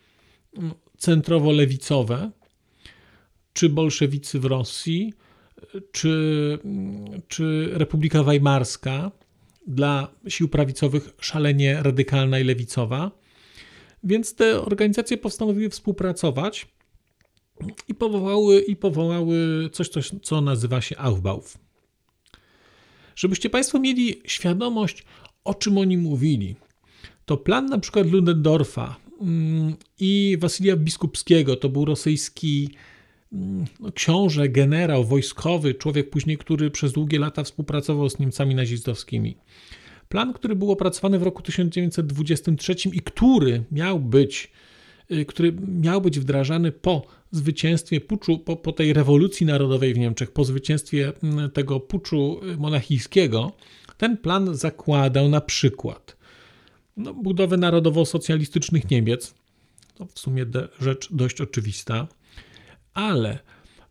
mm, 0.57 0.73
centrowo-lewicowe, 0.97 2.29
czy 3.53 3.69
bolszewicy 3.69 4.39
w 4.39 4.45
Rosji, 4.45 5.13
czy, 5.91 6.60
czy 7.27 7.69
Republika 7.73 8.23
Weimarska, 8.23 9.12
dla 9.67 10.08
sił 10.27 10.49
prawicowych 10.49 11.10
szalenie 11.21 11.84
radykalna 11.84 12.39
i 12.39 12.43
lewicowa. 12.43 13.12
Więc 14.03 14.36
te 14.36 14.62
organizacje 14.62 15.17
postanowiły 15.17 15.69
współpracować 15.69 16.67
i 17.88 17.95
powołały, 17.95 18.60
i 18.60 18.75
powołały 18.75 19.69
coś, 19.73 19.89
coś, 19.89 20.12
co 20.23 20.41
nazywa 20.41 20.82
się 20.82 20.97
Aufbauf. 20.97 21.58
Żebyście 23.15 23.49
Państwo 23.49 23.80
mieli 23.80 24.21
świadomość, 24.25 25.03
o 25.43 25.53
czym 25.53 25.77
oni 25.77 25.97
mówili 25.97 26.56
to 27.27 27.38
plan 27.38 27.65
na 27.65 27.80
przykład 27.80 28.12
Ludendorfa 28.12 28.95
mm, 29.21 29.75
i 29.99 30.38
Wasilija 30.39 30.75
Biskupskiego, 30.75 31.56
to 31.56 31.69
był 31.69 31.86
rosyjski 31.86 32.69
no, 33.31 33.91
książę, 33.91 34.49
generał 34.49 35.03
wojskowy, 35.03 35.73
człowiek 35.73 36.09
później, 36.09 36.37
który 36.37 36.71
przez 36.71 36.91
długie 36.91 37.19
lata 37.19 37.43
współpracował 37.43 38.09
z 38.09 38.19
Niemcami 38.19 38.55
nazistowskimi. 38.55 39.37
Plan, 40.09 40.33
który 40.33 40.55
był 40.55 40.71
opracowany 40.71 41.19
w 41.19 41.23
roku 41.23 41.41
1923 41.41 42.75
i 42.93 42.99
który 42.99 43.63
miał 43.71 43.99
być, 43.99 44.51
y, 45.11 45.25
który 45.25 45.53
miał 45.81 46.01
być 46.01 46.19
wdrażany 46.19 46.71
po 46.71 47.07
zwycięstwie 47.31 48.01
puczu, 48.01 48.39
po, 48.39 48.55
po 48.55 48.71
tej 48.71 48.93
rewolucji 48.93 49.45
narodowej 49.45 49.93
w 49.93 49.97
Niemczech, 49.97 50.31
po 50.31 50.43
zwycięstwie 50.43 51.13
mm, 51.23 51.51
tego 51.51 51.79
puczu 51.79 52.39
y, 52.53 52.57
monachijskiego, 52.57 53.51
ten 53.97 54.17
plan 54.17 54.55
zakładał 54.55 55.29
na 55.29 55.41
przykład 55.41 56.17
no, 56.97 57.13
budowę 57.13 57.57
narodowo-socjalistycznych 57.57 58.89
Niemiec. 58.89 59.33
To 59.95 60.05
w 60.05 60.19
sumie 60.19 60.45
rzecz 60.79 61.13
dość 61.13 61.41
oczywista, 61.41 62.07
ale 62.97 63.39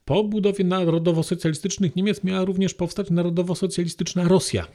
po 0.05 0.25
budowie 0.25 0.64
narodowo-socjalistycznych 0.64 1.97
Niemiec 1.97 2.25
miała 2.25 2.45
również 2.45 2.75
powstać 2.75 3.11
narodowo-socjalistyczna 3.11 4.29
Rosja. 4.29 4.66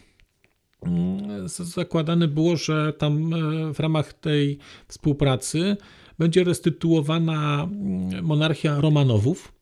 Zakładane 1.45 2.27
było, 2.27 2.57
że 2.57 2.93
tam 2.93 3.33
e, 3.33 3.73
w 3.73 3.79
ramach 3.79 4.13
tej 4.13 4.57
współpracy 4.87 5.77
będzie 6.19 6.43
restytuowana 6.43 7.63
mm, 7.63 8.25
monarchia 8.25 8.81
Romanowów 8.81 9.53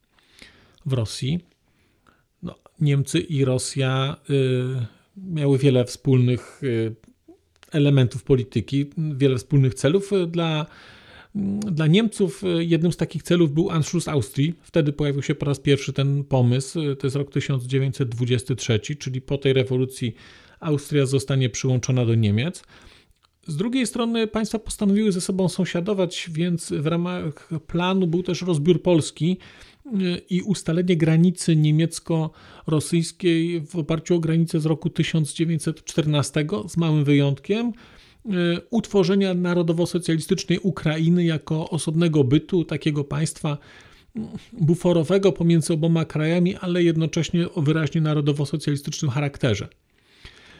w 0.85 0.93
Rosji. 0.93 1.39
No, 2.43 2.55
Niemcy 2.81 3.19
i 3.19 3.45
Rosja 3.45 4.17
y, 4.29 4.85
miały 5.17 5.57
wiele 5.57 5.85
wspólnych 5.85 6.63
y, 6.63 6.95
elementów 7.71 8.23
polityki, 8.23 8.89
wiele 8.97 9.37
wspólnych 9.37 9.73
celów. 9.73 10.11
Dla, 10.27 10.65
dla 11.71 11.87
Niemców 11.87 12.43
jednym 12.59 12.91
z 12.91 12.97
takich 12.97 13.23
celów 13.23 13.53
był 13.53 13.69
Anschluss 13.69 14.07
Austrii. 14.07 14.53
Wtedy 14.61 14.93
pojawił 14.93 15.21
się 15.21 15.35
po 15.35 15.45
raz 15.45 15.59
pierwszy 15.59 15.93
ten 15.93 16.23
pomysł. 16.23 16.95
To 16.95 17.07
jest 17.07 17.15
rok 17.15 17.31
1923, 17.31 18.79
czyli 18.79 19.21
po 19.21 19.37
tej 19.37 19.53
rewolucji 19.53 20.15
Austria 20.59 21.05
zostanie 21.05 21.49
przyłączona 21.49 22.05
do 22.05 22.15
Niemiec. 22.15 22.63
Z 23.47 23.57
drugiej 23.57 23.87
strony 23.87 24.27
państwa 24.27 24.59
postanowiły 24.59 25.11
ze 25.11 25.21
sobą 25.21 25.49
sąsiadować, 25.49 26.29
więc 26.31 26.71
w 26.71 26.85
ramach 26.85 27.49
planu 27.67 28.07
był 28.07 28.23
też 28.23 28.41
rozbiór 28.41 28.81
Polski 28.81 29.37
i 30.29 30.41
ustalenie 30.41 30.97
granicy 30.97 31.55
niemiecko-rosyjskiej 31.55 33.61
w 33.61 33.75
oparciu 33.75 34.15
o 34.15 34.19
granicę 34.19 34.59
z 34.59 34.65
roku 34.65 34.89
1914, 34.89 36.45
z 36.67 36.77
małym 36.77 37.03
wyjątkiem, 37.03 37.73
utworzenia 38.69 39.33
narodowo-socjalistycznej 39.33 40.59
Ukrainy 40.63 41.23
jako 41.23 41.69
osobnego 41.69 42.23
bytu, 42.23 42.65
takiego 42.65 43.03
państwa 43.03 43.57
buforowego 44.53 45.31
pomiędzy 45.31 45.73
oboma 45.73 46.05
krajami, 46.05 46.55
ale 46.55 46.83
jednocześnie 46.83 47.51
o 47.51 47.61
wyraźnie 47.61 48.01
narodowo-socjalistycznym 48.01 49.11
charakterze. 49.11 49.67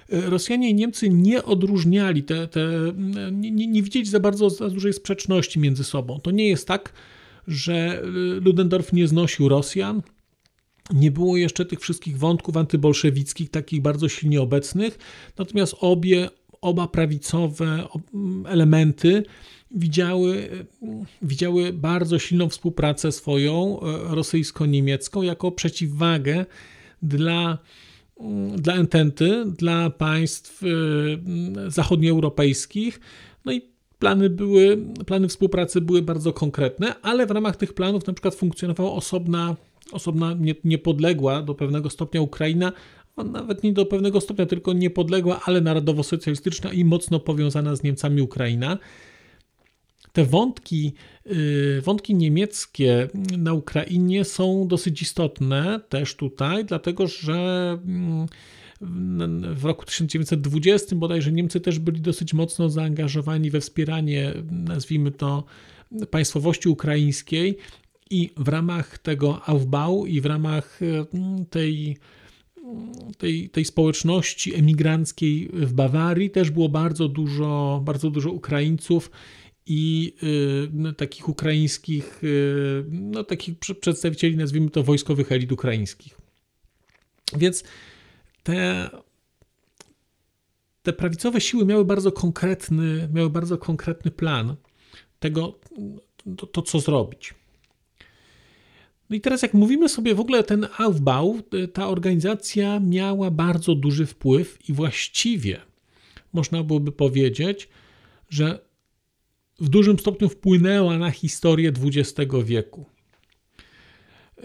E, 0.10 0.30
Rosjanie 0.30 0.70
i 0.70 0.76
Niemcy 0.76 1.10
nie 1.10 1.44
odróżniali, 1.44 2.24
te, 2.24 2.48
te, 2.48 2.62
mm, 2.62 3.42
nie, 3.42 3.68
nie 3.68 3.84
widzieli 3.84 4.06
za 4.06 4.20
bardzo 4.20 4.50
za 4.50 4.70
dużej 4.70 4.94
sprzeczności 4.94 5.60
między 5.60 5.84
sobą. 5.84 6.20
To 6.20 6.32
nie 6.32 6.48
jest 6.48 6.68
tak, 6.68 6.94
że 7.48 8.04
y, 8.04 8.42
Ludendorff 8.42 8.94
nie 8.94 9.08
znosił 9.08 9.50
Rosjan. 9.50 10.02
Nie 10.94 11.12
było 11.12 11.38
jeszcze 11.38 11.66
tych 11.66 11.80
wszystkich 11.80 12.18
wątków 12.18 12.58
antybolszewickich, 12.58 13.50
takich 13.50 13.82
bardzo 13.82 14.10
silnie 14.10 14.42
obecnych, 14.42 14.98
natomiast 15.38 15.76
obie, 15.80 16.30
oba 16.62 16.88
prawicowe 16.88 17.88
mm, 18.14 18.46
elementy 18.46 19.24
widziały, 19.72 20.50
widziały 21.22 21.74
bardzo 21.74 22.20
silną 22.20 22.50
współpracę 22.50 23.12
swoją 23.12 23.80
y, 23.80 24.16
rosyjsko-niemiecką 24.16 25.22
jako 25.22 25.52
przeciwwagę 25.52 26.46
dla, 27.02 27.58
mm, 28.20 28.62
dla 28.62 28.74
ententy, 28.74 29.44
dla 29.58 29.90
państw 29.90 30.62
zachodnioeuropejskich. 31.68 33.00
No 33.46 33.52
i 33.52 33.62
plany, 34.00 34.30
były, 34.30 34.78
plany 35.06 35.28
współpracy 35.28 35.82
były 35.82 36.02
bardzo 36.02 36.34
konkretne, 36.34 36.96
ale 37.02 37.26
w 37.26 37.32
ramach 37.32 37.56
tych 37.56 37.74
planów 37.74 38.08
na 38.08 38.14
przykład 38.14 38.36
funkcjonowała 38.36 38.92
osobna, 38.92 39.56
osobna 39.92 40.36
niepodległa 40.64 41.42
do 41.42 41.56
pewnego 41.56 41.90
stopnia 41.90 42.22
Ukraina, 42.22 42.72
nawet 43.24 43.64
nie 43.64 43.74
do 43.74 43.86
pewnego 43.86 44.22
stopnia, 44.22 44.46
tylko 44.46 44.74
niepodległa, 44.74 45.42
ale 45.46 45.62
narodowo-socjalistyczna 45.62 46.74
i 46.74 46.86
mocno 46.86 47.20
powiązana 47.20 47.76
z 47.76 47.84
Niemcami 47.84 48.22
Ukraina. 48.22 48.78
Te 50.14 50.26
wątki, 50.26 50.94
y, 51.28 51.82
wątki 51.86 52.16
niemieckie 52.16 53.08
na 53.38 53.54
Ukrainie 53.54 54.26
są 54.26 54.68
dosyć 54.68 55.02
istotne 55.02 55.80
też 55.90 56.16
tutaj, 56.16 56.66
dlatego 56.66 57.08
że 57.08 57.78
mm, 57.86 58.28
w 59.56 59.66
roku 59.66 59.86
1920 59.86 60.96
bodajże 60.96 61.32
Niemcy 61.32 61.60
też 61.62 61.80
byli 61.80 62.02
dosyć 62.02 62.34
mocno 62.34 62.70
zaangażowani 62.70 63.52
we 63.52 63.62
wspieranie, 63.62 64.34
nazwijmy 64.52 65.12
to, 65.12 65.44
państwowości 66.12 66.70
ukraińskiej 66.70 67.58
i 68.10 68.30
w 68.38 68.48
ramach 68.48 68.98
tego 68.98 69.42
Aufbau 69.46 70.06
i 70.06 70.22
w 70.22 70.26
ramach 70.26 70.80
mm, 71.14 71.46
tej, 71.46 71.98
tej, 73.18 73.50
tej 73.50 73.66
społeczności 73.66 74.56
emigranckiej 74.56 75.50
w 75.54 75.74
Bawarii 75.74 76.30
też 76.30 76.52
było 76.52 76.70
bardzo 76.70 77.08
dużo, 77.08 77.82
bardzo 77.86 78.10
dużo 78.10 78.32
Ukraińców 78.32 79.12
i 79.66 80.14
y, 80.90 80.94
takich 80.94 81.30
ukraińskich, 81.30 82.24
y, 82.24 82.86
no 82.90 83.24
takich 83.24 83.60
przedstawicieli, 83.60 84.38
nazwijmy 84.38 84.70
to, 84.70 84.84
wojskowych 84.84 85.32
elit 85.32 85.52
ukraińskich. 85.52 86.18
Więc 87.38 87.64
te, 88.44 88.90
te 90.84 90.94
prawicowe 90.94 91.42
siły 91.42 91.66
miały 91.66 91.86
bardzo 91.86 92.12
konkretny, 92.12 93.10
miały 93.14 93.30
bardzo 93.30 93.58
konkretny 93.58 94.12
plan 94.12 94.56
tego, 95.20 95.60
to, 96.38 96.48
to 96.48 96.62
co 96.62 96.80
zrobić. 96.80 97.34
No 99.10 99.16
i 99.16 99.22
teraz, 99.22 99.42
jak 99.42 99.54
mówimy 99.54 99.90
sobie 99.90 100.16
w 100.16 100.20
ogóle 100.20 100.44
ten 100.44 100.68
Aufbau, 100.78 101.40
ta 101.74 101.88
organizacja 101.88 102.80
miała 102.80 103.32
bardzo 103.32 103.76
duży 103.76 104.06
wpływ 104.06 104.70
i 104.70 104.74
właściwie 104.74 105.62
można 106.34 106.64
byłoby 106.64 106.92
powiedzieć, 106.92 107.70
że 108.30 108.60
w 109.60 109.70
dużym 109.70 110.00
stopniu 110.00 110.30
wpłynęła 110.30 110.98
na 110.98 111.12
historię 111.12 111.72
XX 111.86 112.32
wieku. 112.44 112.86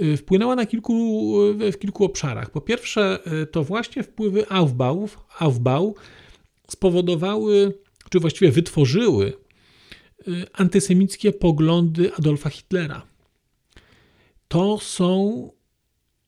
Y, 0.02 0.16
wpłynęła 0.16 0.56
na 0.56 0.66
kilku, 0.66 1.34
y, 1.62 1.72
w 1.72 1.78
kilku 1.78 2.04
obszarach. 2.04 2.50
Po 2.50 2.60
pierwsze, 2.60 3.18
y, 3.42 3.46
to 3.46 3.64
właśnie 3.64 4.02
wpływy 4.02 4.48
Aufbau, 4.48 5.08
Aufbau 5.38 5.94
spowodowały, 6.68 7.78
czy 8.10 8.20
właściwie 8.20 8.50
wytworzyły 8.50 9.32
antysemickie 10.52 11.32
poglądy 11.32 12.14
Adolfa 12.14 12.50
Hitlera. 12.50 13.13
To 14.54 14.78
są 14.78 15.50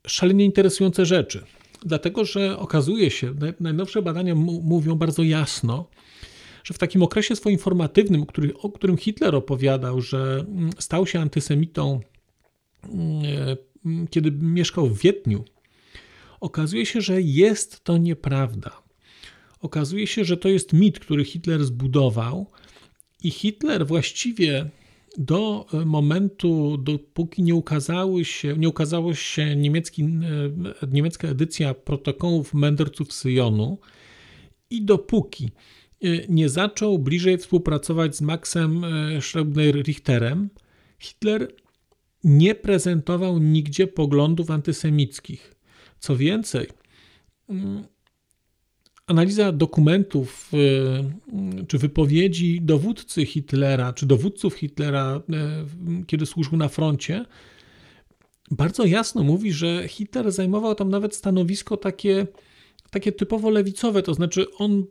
szalenie 0.07 0.45
interesujące 0.45 1.07
rzeczy, 1.07 1.45
dlatego 1.85 2.25
że 2.25 2.59
okazuje 2.59 3.11
się, 3.11 3.35
najnowsze 3.61 4.03
badania 4.03 4.35
mówią 4.35 4.95
bardzo 4.95 5.23
jasno, 5.23 5.89
że 6.65 6.75
w 6.75 6.79
takim 6.79 7.03
okresie 7.03 7.37
swoim 7.37 7.59
formatywnym, 7.59 8.27
który, 8.27 8.55
o 8.59 8.71
którym 8.71 8.97
Hitler 8.97 9.35
opowiadał, 9.35 10.01
że 10.01 10.45
mm, 10.49 10.71
stał 10.79 11.07
się 11.07 11.21
antysemitą 11.21 12.01
E, 12.87 13.57
kiedy 14.11 14.31
mieszkał 14.31 14.87
w 14.87 15.01
Wiedniu, 15.03 15.45
okazuje 16.41 16.87
się, 16.87 17.01
że 17.01 17.23
jest 17.23 17.85
to 17.85 17.99
nieprawda. 17.99 18.83
Okazuje 19.61 20.07
się, 20.07 20.25
że 20.25 20.37
to 20.37 20.49
jest 20.49 20.73
mit, 20.73 20.99
który 20.99 21.25
Hitler 21.25 21.65
zbudował, 21.65 22.47
i 23.23 23.31
Hitler 23.31 23.87
właściwie 23.87 24.71
do 25.19 25.67
momentu, 25.87 26.77
dopóki 26.77 27.43
nie, 27.43 27.55
ukazały 27.55 28.25
się, 28.25 28.57
nie 28.59 28.69
ukazała 28.69 29.15
się 29.15 29.57
niemiecki, 29.57 30.03
e, 30.03 30.87
niemiecka 30.87 31.29
edycja 31.29 31.75
protokołów 31.75 32.55
mędrców 32.55 33.13
Syjonu, 33.13 33.79
i 34.71 34.83
dopóki 34.83 35.51
e, 36.03 36.09
nie 36.29 36.49
zaczął 36.49 36.99
bliżej 36.99 37.39
współpracować 37.39 38.17
z 38.17 38.21
Maxem 38.23 38.81
Schreibner-Richterem, 39.21 40.49
Hitler 40.99 41.53
nie 42.25 42.55
prezentował 42.55 43.39
nigdzie 43.39 43.87
poglądów 43.87 44.51
antysemickich. 44.51 45.55
Co 45.99 46.17
więcej, 46.17 46.67
mm, 47.49 47.85
analiza 49.07 49.53
dokumentów 49.53 50.51
y, 50.55 51.67
czy 51.67 51.79
wypowiedzi 51.79 52.61
dowódcy 52.63 53.27
Hitlera, 53.27 53.93
czy 53.93 54.07
dowódców 54.07 54.55
Hitlera, 54.55 55.21
y, 56.01 56.07
kiedy 56.07 56.27
służył 56.27 56.57
na 56.57 56.69
froncie, 56.69 57.25
bardzo 58.51 58.85
jasno 58.85 59.23
mówi, 59.23 59.53
że 59.53 59.89
Hitler 59.89 60.33
zajmował 60.33 60.75
tam 60.75 60.89
nawet 60.89 61.15
stanowisko 61.15 61.77
takie, 61.77 62.27
takie 62.91 63.13
typowo 63.13 63.51
lewicowe, 63.51 64.03
to 64.03 64.15
znaczy 64.15 64.47
on 64.59 64.85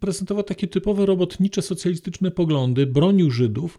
prezentował 0.00 0.44
takie 0.44 0.68
typowe 0.68 1.06
robotnicze, 1.06 1.62
socjalistyczne 1.62 2.30
poglądy, 2.30 2.86
bronił 2.86 3.30
Żydów, 3.30 3.78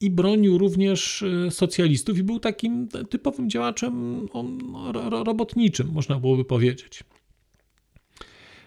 i 0.00 0.10
bronił 0.10 0.58
również 0.58 1.22
e, 1.22 1.50
socjalistów 1.50 2.18
i 2.18 2.22
był 2.22 2.40
takim 2.40 2.88
typowym 3.10 3.50
działaczem 3.50 4.26
robotniczym, 5.24 5.88
można 5.92 6.18
byłoby 6.18 6.44
powiedzieć. 6.44 7.04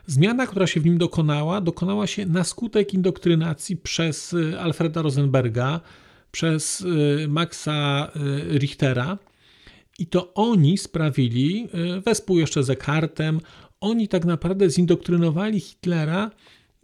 Zmiana, 0.10 0.48
która 0.48 0.68
się 0.68 0.80
w 0.80 0.86
nim 0.86 0.98
dokonała, 0.98 1.62
dokonała 1.62 2.08
się 2.08 2.26
na 2.26 2.44
skutek 2.44 2.94
indoktrynacji 2.94 3.78
przez 3.78 4.36
e, 4.54 4.60
Alfreda 4.60 5.02
Rosenberga, 5.02 5.82
przez 6.32 6.86
e, 7.24 7.28
Maxa 7.28 8.12
Richtera. 8.54 9.18
I 10.00 10.08
to 10.08 10.34
oni 10.34 10.78
sprawili, 10.78 11.68
wespół 12.06 12.40
jeszcze 12.40 12.64
ze 12.64 12.76
Kartem, 12.76 13.40
oni 13.80 14.08
tak 14.08 14.26
naprawdę 14.26 14.70
zindoktrynowali 14.70 15.60
Hitlera 15.60 16.32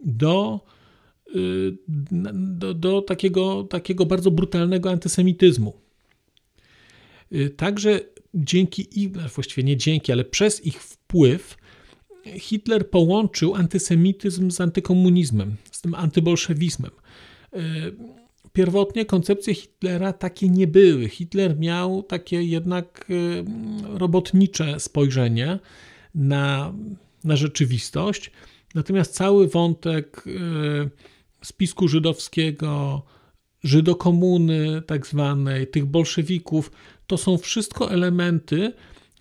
do 0.00 0.60
Y, 1.34 1.76
do, 1.88 2.74
do 2.74 3.02
takiego, 3.02 3.64
takiego 3.64 4.06
bardzo 4.06 4.30
brutalnego 4.30 4.90
antysemityzmu. 4.90 5.80
Y, 7.32 7.50
także 7.50 8.00
dzięki 8.34 9.02
ich, 9.02 9.12
właściwie 9.12 9.62
nie 9.62 9.76
dzięki, 9.76 10.12
ale 10.12 10.24
przez 10.24 10.66
ich 10.66 10.82
wpływ 10.82 11.56
Hitler 12.34 12.90
połączył 12.90 13.54
antysemityzm 13.54 14.50
z 14.50 14.60
antykomunizmem, 14.60 15.56
z 15.70 15.80
tym 15.80 15.94
antybolszewizmem. 15.94 16.90
Y, 17.54 17.58
pierwotnie 18.52 19.04
koncepcje 19.04 19.54
Hitlera 19.54 20.12
takie 20.12 20.48
nie 20.48 20.66
były. 20.66 21.08
Hitler 21.08 21.58
miał 21.58 22.02
takie 22.02 22.42
jednak 22.42 23.06
robotnicze 23.84 24.80
spojrzenie 24.80 25.58
na, 26.14 26.74
na 27.24 27.36
rzeczywistość, 27.36 28.30
natomiast 28.74 29.14
cały 29.14 29.48
wątek 29.48 30.24
spisku 31.42 31.88
żydowskiego, 31.88 33.02
żydokomuny 33.64 34.82
tak 34.86 35.06
zwanej, 35.06 35.66
tych 35.66 35.84
bolszewików, 35.86 36.70
to 37.06 37.16
są 37.18 37.38
wszystko 37.38 37.90
elementy, 37.90 38.72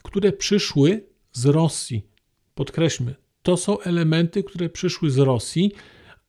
które 0.04 0.32
przyszły 0.32 1.04
z 1.34 1.46
Rosji. 1.46 2.15
Podkreślmy, 2.56 3.16
to 3.44 3.58
są 3.58 3.80
elementy, 3.80 4.44
które 4.44 4.70
przyszły 4.70 5.12
z 5.12 5.18
Rosji, 5.18 5.72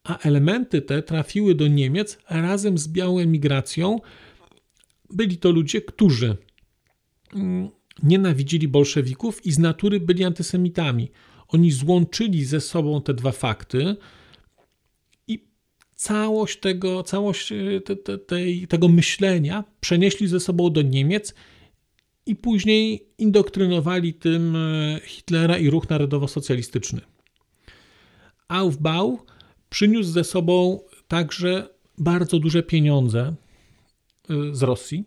a 0.04 0.18
elementy 0.18 0.82
te 0.82 1.02
trafiły 1.02 1.54
do 1.54 1.68
Niemiec 1.68 2.18
razem 2.28 2.78
z 2.78 2.88
białą 2.88 3.18
emigracją. 3.18 4.00
Byli 5.10 5.36
to 5.36 5.50
ludzie, 5.50 5.80
którzy 5.80 6.36
mm, 7.34 7.68
nienawidzili 8.02 8.68
bolszewików 8.68 9.46
i 9.46 9.52
z 9.52 9.58
natury 9.58 10.00
byli 10.00 10.24
antysemitami. 10.24 11.10
Oni 11.48 11.70
złączyli 11.70 12.44
ze 12.44 12.60
sobą 12.60 13.02
te 13.02 13.14
dwa 13.14 13.32
fakty, 13.32 13.96
całość 15.96 16.60
tego, 16.60 17.02
całość 17.02 17.52
e, 17.52 17.80
te, 17.80 17.96
te, 17.96 18.18
tej, 18.18 18.66
tego 18.66 18.88
myślenia 18.88 19.64
przenieśli 19.80 20.28
ze 20.28 20.40
sobą 20.40 20.70
do 20.70 20.82
Niemiec 20.82 21.34
i 22.26 22.36
później 22.36 23.08
indoktrynowali 23.18 24.14
tym 24.14 24.56
e, 24.56 25.00
Hitlera 25.04 25.58
i 25.58 25.70
ruch 25.70 25.90
narodowo-socjalistyczny. 25.90 27.00
Aufbau 28.48 29.18
przyniósł 29.70 30.10
ze 30.10 30.24
sobą 30.24 30.80
także 31.08 31.68
bardzo 31.98 32.38
duże 32.38 32.62
pieniądze 32.62 33.34
e, 34.30 34.54
z 34.54 34.62
Rosji 34.62 35.04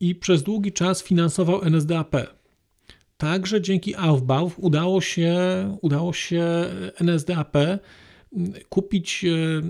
i 0.00 0.14
przez 0.14 0.42
długi 0.42 0.72
czas 0.72 1.02
finansował 1.02 1.62
NSDAP. 1.62 2.16
Także 3.16 3.60
dzięki 3.60 3.94
Aufbau 3.94 4.50
udało 4.56 5.00
się, 5.00 5.36
udało 5.82 6.12
się 6.12 6.44
NSDAP 7.00 7.56
kupić 8.68 9.24
e, 9.24 9.62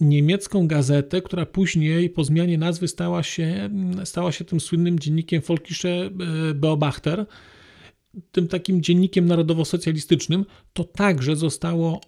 niemiecką 0.00 0.68
gazetę, 0.68 1.22
która 1.22 1.46
później 1.46 2.10
po 2.10 2.24
zmianie 2.24 2.58
nazwy 2.58 2.88
stała 2.88 3.22
się, 3.22 3.70
stała 4.04 4.32
się 4.32 4.44
tym 4.44 4.60
słynnym 4.60 4.98
dziennikiem 4.98 5.42
Volkische 5.42 5.88
e, 5.88 6.10
Beobachter, 6.54 7.26
tym 8.32 8.48
takim 8.48 8.82
dziennikiem 8.82 9.26
narodowo-socjalistycznym, 9.26 10.44
to 10.72 10.84
także 10.84 11.36
zostało 11.36 12.00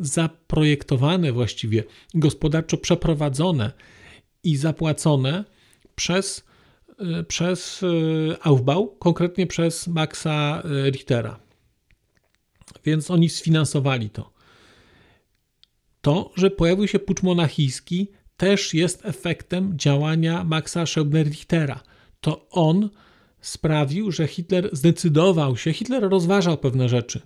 zaprojektowane 0.00 1.32
właściwie, 1.32 1.84
gospodarczo 2.14 2.76
przeprowadzone 2.76 3.72
i 4.44 4.56
zapłacone 4.56 5.44
przez, 5.94 6.44
przez 7.28 7.84
Aufbau, 8.42 8.96
konkretnie 8.98 9.46
przez 9.46 9.88
Maxa 9.88 10.62
Richtera. 10.90 11.40
Więc 12.84 13.10
oni 13.10 13.28
sfinansowali 13.28 14.10
to. 14.10 14.37
To, 16.00 16.30
że 16.36 16.50
pojawił 16.50 16.88
się 16.88 16.98
pucz 16.98 17.22
monachijski, 17.22 18.08
też 18.36 18.74
jest 18.74 19.06
efektem 19.06 19.78
działania 19.78 20.44
Maxa 20.44 20.84
Schöbner-Richtera. 20.84 21.78
To 22.20 22.48
on 22.50 22.90
sprawił, 23.40 24.12
że 24.12 24.26
Hitler 24.26 24.70
zdecydował 24.72 25.56
się, 25.56 25.72
Hitler 25.72 26.02
rozważał 26.02 26.58
pewne 26.58 26.88
rzeczy. 26.88 27.20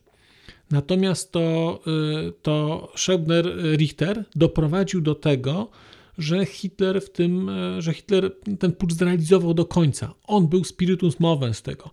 Natomiast 0.70 1.32
to, 1.32 1.80
y, 2.28 2.32
to 2.42 2.88
Schöbner-Richter 2.96 4.24
doprowadził 4.36 5.00
do 5.00 5.14
tego, 5.14 5.70
że 6.18 6.46
Hitler 6.46 7.00
w 7.00 7.10
tym, 7.10 7.48
y, 7.48 7.82
że 7.82 7.92
Hitler 7.92 8.32
ten 8.58 8.72
pucz 8.72 8.92
zrealizował 8.92 9.54
do 9.54 9.64
końca. 9.64 10.14
On 10.24 10.48
był 10.48 10.64
spiritus 10.64 11.20
movens 11.20 11.62
tego. 11.62 11.90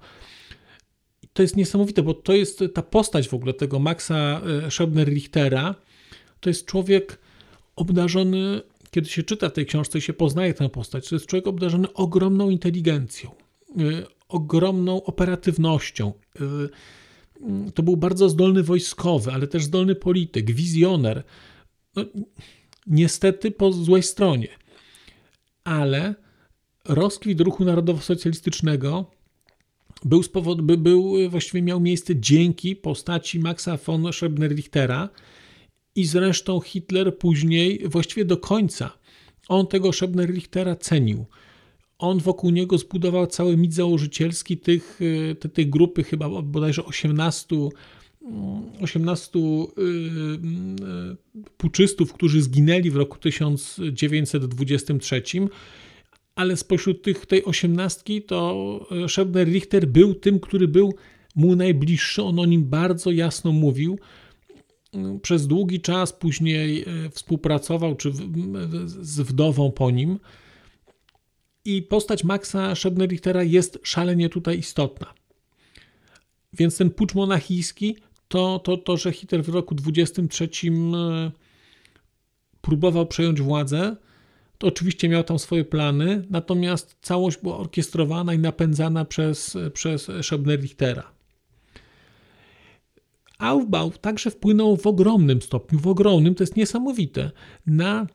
to 1.33 1.41
jest 1.41 1.55
niesamowite, 1.55 2.03
bo 2.03 2.13
to 2.13 2.33
jest 2.33 2.63
ta 2.73 2.81
postać 2.81 3.27
w 3.27 3.33
ogóle 3.33 3.53
tego 3.53 3.79
Maxa 3.79 4.41
y, 4.65 4.67
Schöbner-Richtera. 4.67 5.73
To 6.39 6.49
jest 6.49 6.65
człowiek 6.65 7.19
obdarzony 7.75 8.61
kiedy 8.91 9.09
się 9.09 9.23
czyta 9.23 9.49
w 9.49 9.53
tej 9.53 9.65
książce 9.65 9.97
i 9.97 10.01
się 10.01 10.13
poznaje 10.13 10.53
tę 10.53 10.69
postać, 10.69 11.09
to 11.09 11.15
jest 11.15 11.25
człowiek 11.25 11.47
obdarzony 11.47 11.93
ogromną 11.93 12.49
inteligencją, 12.49 13.31
y, 13.79 14.05
ogromną 14.27 15.03
operatywnością. 15.03 16.13
Y, 16.41 17.71
to 17.73 17.83
był 17.83 17.97
bardzo 17.97 18.29
zdolny 18.29 18.63
wojskowy, 18.63 19.31
ale 19.31 19.47
też 19.47 19.63
zdolny 19.63 19.95
polityk, 19.95 20.51
wizjoner. 20.51 21.23
No, 21.95 22.05
niestety 22.87 23.51
po 23.51 23.71
złej 23.71 24.03
stronie. 24.03 24.47
Ale 25.63 26.15
rozkwit 26.85 27.41
ruchu 27.41 27.65
narodowo-socjalistycznego 27.65 29.05
był, 30.05 30.23
by, 30.57 30.77
był, 30.77 31.29
właściwie 31.29 31.61
miał 31.61 31.79
miejsce 31.79 32.15
dzięki 32.15 32.75
postaci 32.75 33.39
Maxa 33.39 33.77
von 33.77 34.03
Schrebner-Richtera, 34.03 35.09
i 35.95 36.05
zresztą 36.05 36.59
Hitler 36.59 37.17
później, 37.17 37.81
właściwie 37.85 38.25
do 38.25 38.37
końca, 38.37 38.97
on 39.47 39.67
tego 39.67 39.89
Schebner-Richtera 39.89 40.75
cenił. 40.79 41.25
On 41.97 42.19
wokół 42.19 42.49
niego 42.49 42.77
zbudował 42.77 43.27
cały 43.27 43.57
mit 43.57 43.73
założycielski 43.73 44.57
tych, 44.57 45.01
y, 45.01 45.35
te, 45.39 45.49
tej 45.49 45.67
grupy, 45.67 46.03
chyba 46.03 46.41
bodajże 46.41 46.85
18, 46.85 47.55
18 48.81 49.39
mm, 49.39 49.67
y, 49.77 49.81
y, 51.39 51.43
puczystów, 51.57 52.13
którzy 52.13 52.41
zginęli 52.41 52.89
w 52.89 52.95
roku 52.95 53.17
1923, 53.17 55.23
ale 56.35 56.57
spośród 56.57 57.01
tych, 57.01 57.25
tej 57.25 57.45
osiemnastki 57.45 58.21
to 58.21 58.79
Schebner-Richter 58.91 59.85
był 59.85 60.15
tym, 60.15 60.39
który 60.39 60.67
był 60.67 60.93
mu 61.35 61.55
najbliższy. 61.55 62.23
On 62.23 62.39
o 62.39 62.45
nim 62.45 62.63
bardzo 62.63 63.11
jasno 63.11 63.51
mówił 63.51 63.99
przez 65.21 65.47
długi 65.47 65.81
czas 65.81 66.13
później 66.13 66.81
e, 66.81 67.09
współpracował 67.09 67.95
czy 67.95 68.11
z 68.85 69.19
wdową 69.19 69.71
po 69.71 69.91
nim. 69.91 70.19
I 71.65 71.81
postać 71.81 72.23
Maxa 72.23 72.75
Schebnerichtera 72.75 73.43
jest 73.43 73.79
szalenie 73.83 74.29
tutaj 74.29 74.59
istotna. 74.59 75.13
Więc 76.53 76.77
ten 76.77 76.89
pucz 76.89 77.15
monachijski 77.15 77.95
to, 78.27 78.59
to, 78.59 78.77
to, 78.77 78.97
że 78.97 79.11
Hitler 79.11 79.43
w 79.43 79.49
roku 79.49 79.75
23 79.75 80.49
e, 80.67 81.31
próbował 82.61 83.05
przejąć 83.05 83.41
władzę, 83.41 83.95
to 84.57 84.67
oczywiście 84.67 85.09
miał 85.09 85.23
tam 85.23 85.39
swoje 85.39 85.65
plany, 85.65 86.25
natomiast 86.29 86.97
całość 87.01 87.37
była 87.43 87.57
orkiestrowana 87.57 88.33
i 88.33 88.39
napędzana 88.39 89.05
przez, 89.05 89.57
przez 89.73 90.11
Schebnerichtera. 90.21 91.18
Aufbau 93.39 93.91
także 93.91 94.31
wpłynął 94.31 94.77
w 94.77 94.87
ogromnym 94.87 95.41
stopniu, 95.41 95.79
w 95.79 95.87
ogromnym, 95.87 96.35
to 96.35 96.43
jest 96.43 96.55
niesamowite, 96.55 97.31
na, 97.65 98.07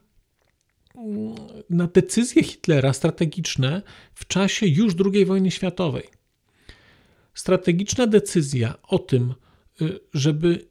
na 1.69 1.87
decyzje 1.87 2.43
Hitlera 2.43 2.93
strategiczne 2.93 3.81
w 4.13 4.27
czasie 4.27 4.67
już 4.67 4.93
II 5.13 5.25
wojny 5.25 5.51
światowej. 5.51 6.03
Strategiczna 7.33 8.07
decyzja 8.07 8.73
o 8.83 8.99
tym, 8.99 9.33
y, 9.81 9.99
żeby 10.13 10.67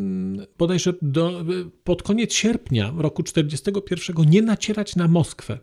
mm, 0.00 0.46
bodajże 0.58 0.94
do, 1.02 1.44
pod 1.84 2.02
koniec 2.02 2.34
sierpnia 2.34 2.94
roku 2.96 3.22
1941 3.22 4.30
nie 4.30 4.42
nacierać 4.42 4.96
na 4.96 5.08
Moskwę, 5.08 5.58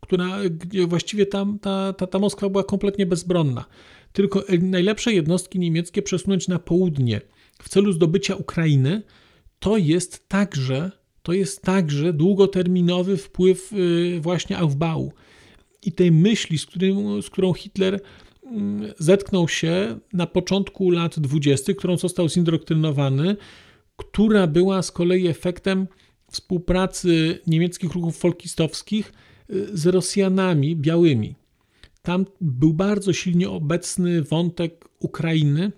która 0.00 0.38
właściwie 0.86 1.26
tam 1.26 1.58
ta, 1.58 1.92
ta, 1.92 2.06
ta 2.06 2.18
Moskwa 2.18 2.48
była 2.48 2.64
kompletnie 2.64 3.06
bezbronna, 3.06 3.64
tylko 4.12 4.44
najlepsze 4.60 5.12
jednostki 5.12 5.58
niemieckie 5.58 6.02
przesunąć 6.02 6.48
na 6.48 6.58
południe– 6.58 7.20
w 7.62 7.68
celu 7.68 7.92
zdobycia 7.92 8.36
Ukrainy, 8.36 9.02
to 9.58 9.76
jest 9.76 10.28
także, 10.28 10.90
to 11.22 11.32
jest 11.32 11.62
także 11.62 12.12
długoterminowy 12.12 13.16
wpływ 13.16 13.72
y, 13.72 14.20
właśnie 14.20 14.58
Aufbau. 14.58 15.12
I 15.82 15.92
tej 15.92 16.12
myśli, 16.12 16.58
z, 16.58 16.66
którym, 16.66 17.22
z 17.22 17.30
którą 17.30 17.52
Hitler 17.52 18.00
mm, 18.44 18.92
zetknął 18.98 19.48
się 19.48 19.98
na 20.12 20.26
początku 20.26 20.90
lat 20.90 21.18
20., 21.20 21.74
którą 21.74 21.96
został 21.96 22.28
zindoktrynowany, 22.28 23.36
która 23.96 24.46
była 24.46 24.82
z 24.82 24.92
kolei 24.92 25.26
efektem 25.26 25.86
współpracy 26.30 27.38
niemieckich 27.46 27.92
ruchów 27.92 28.16
folkistowskich 28.18 29.12
y, 29.50 29.78
z 29.78 29.86
Rosjanami 29.86 30.76
białymi. 30.76 31.34
Tam 32.02 32.26
był 32.40 32.72
bardzo 32.72 33.12
silnie 33.12 33.50
obecny 33.50 34.22
wątek 34.22 34.88
Ukrainy, 34.98 35.72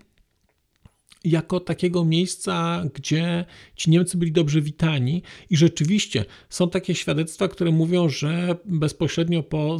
jako 1.24 1.60
takiego 1.60 2.04
miejsca, 2.04 2.84
gdzie 2.94 3.44
ci 3.76 3.90
Niemcy 3.90 4.16
byli 4.18 4.32
dobrze 4.32 4.60
witani. 4.60 5.22
I 5.50 5.56
rzeczywiście 5.56 6.24
są 6.50 6.70
takie 6.70 6.94
świadectwa, 6.94 7.48
które 7.48 7.70
mówią, 7.70 8.08
że 8.08 8.56
bezpośrednio 8.64 9.42
po 9.42 9.76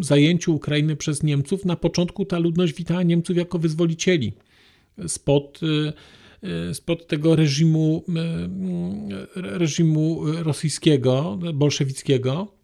zajęciu 0.00 0.54
Ukrainy 0.54 0.96
przez 0.96 1.22
Niemców, 1.22 1.64
na 1.64 1.76
początku 1.76 2.24
ta 2.24 2.38
ludność 2.38 2.74
witała 2.74 3.02
Niemców 3.02 3.36
jako 3.36 3.58
wyzwolicieli 3.58 4.32
spod, 5.08 5.60
y, 5.62 5.92
y, 6.70 6.74
spod 6.74 7.06
tego 7.06 7.36
reżimu, 7.36 8.04
y, 8.08 9.58
reżimu 9.58 10.20
rosyjskiego, 10.42 11.38
bolszewickiego. 11.54 12.54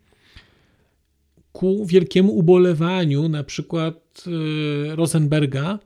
Ku 1.52 1.86
wielkiemu 1.86 2.32
ubolewaniu 2.32 3.28
na 3.28 3.44
przykład 3.44 4.24
Rosenberga, 4.94 5.78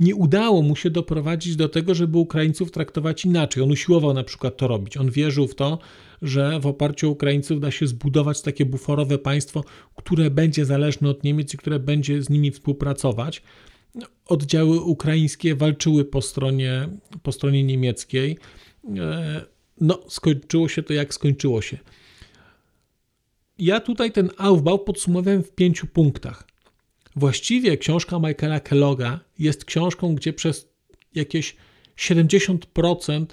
nie 0.00 0.14
udało 0.14 0.62
mu 0.62 0.76
się 0.76 0.90
doprowadzić 0.90 1.56
do 1.56 1.68
tego, 1.68 1.94
żeby 1.94 2.18
Ukraińców 2.18 2.70
traktować 2.70 3.24
inaczej. 3.24 3.62
On 3.62 3.70
usiłował 3.70 4.14
na 4.14 4.24
przykład 4.24 4.56
to 4.56 4.68
robić. 4.68 4.96
On 4.96 5.10
wierzył 5.10 5.48
w 5.48 5.54
to, 5.54 5.78
że 6.22 6.60
w 6.60 6.66
oparciu 6.66 7.08
o 7.08 7.10
Ukraińców 7.10 7.60
da 7.60 7.70
się 7.70 7.86
zbudować 7.86 8.42
takie 8.42 8.64
buforowe 8.64 9.18
państwo, 9.18 9.64
które 9.96 10.30
będzie 10.30 10.64
zależne 10.64 11.08
od 11.08 11.24
Niemiec 11.24 11.54
i 11.54 11.56
które 11.56 11.78
będzie 11.78 12.22
z 12.22 12.30
nimi 12.30 12.50
współpracować. 12.50 13.42
Oddziały 14.26 14.80
ukraińskie 14.80 15.54
walczyły 15.54 16.04
po 16.04 16.22
stronie, 16.22 16.88
po 17.22 17.32
stronie 17.32 17.64
niemieckiej. 17.64 18.38
E, 18.96 19.44
no, 19.80 20.00
skończyło 20.08 20.68
się 20.68 20.82
to 20.82 20.92
jak 20.92 21.14
skończyło 21.14 21.62
się. 21.62 21.78
Ja 23.58 23.80
tutaj 23.80 24.12
ten 24.12 24.30
Aufbau 24.36 24.78
podsumowałem 24.78 25.42
w 25.42 25.52
pięciu 25.52 25.86
punktach. 25.86 26.47
Właściwie 27.16 27.76
książka 27.76 28.18
Michaela 28.18 28.60
Kelloga 28.60 29.20
jest 29.38 29.64
książką, 29.64 30.14
gdzie 30.14 30.32
przez 30.32 30.68
jakieś 31.14 31.56
70% 31.96 33.26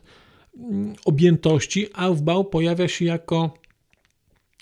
mm, 0.57 0.95
objętości 1.05 1.87
Aufbau 1.93 2.45
pojawia 2.45 2.87
się 2.87 3.05
jako 3.05 3.53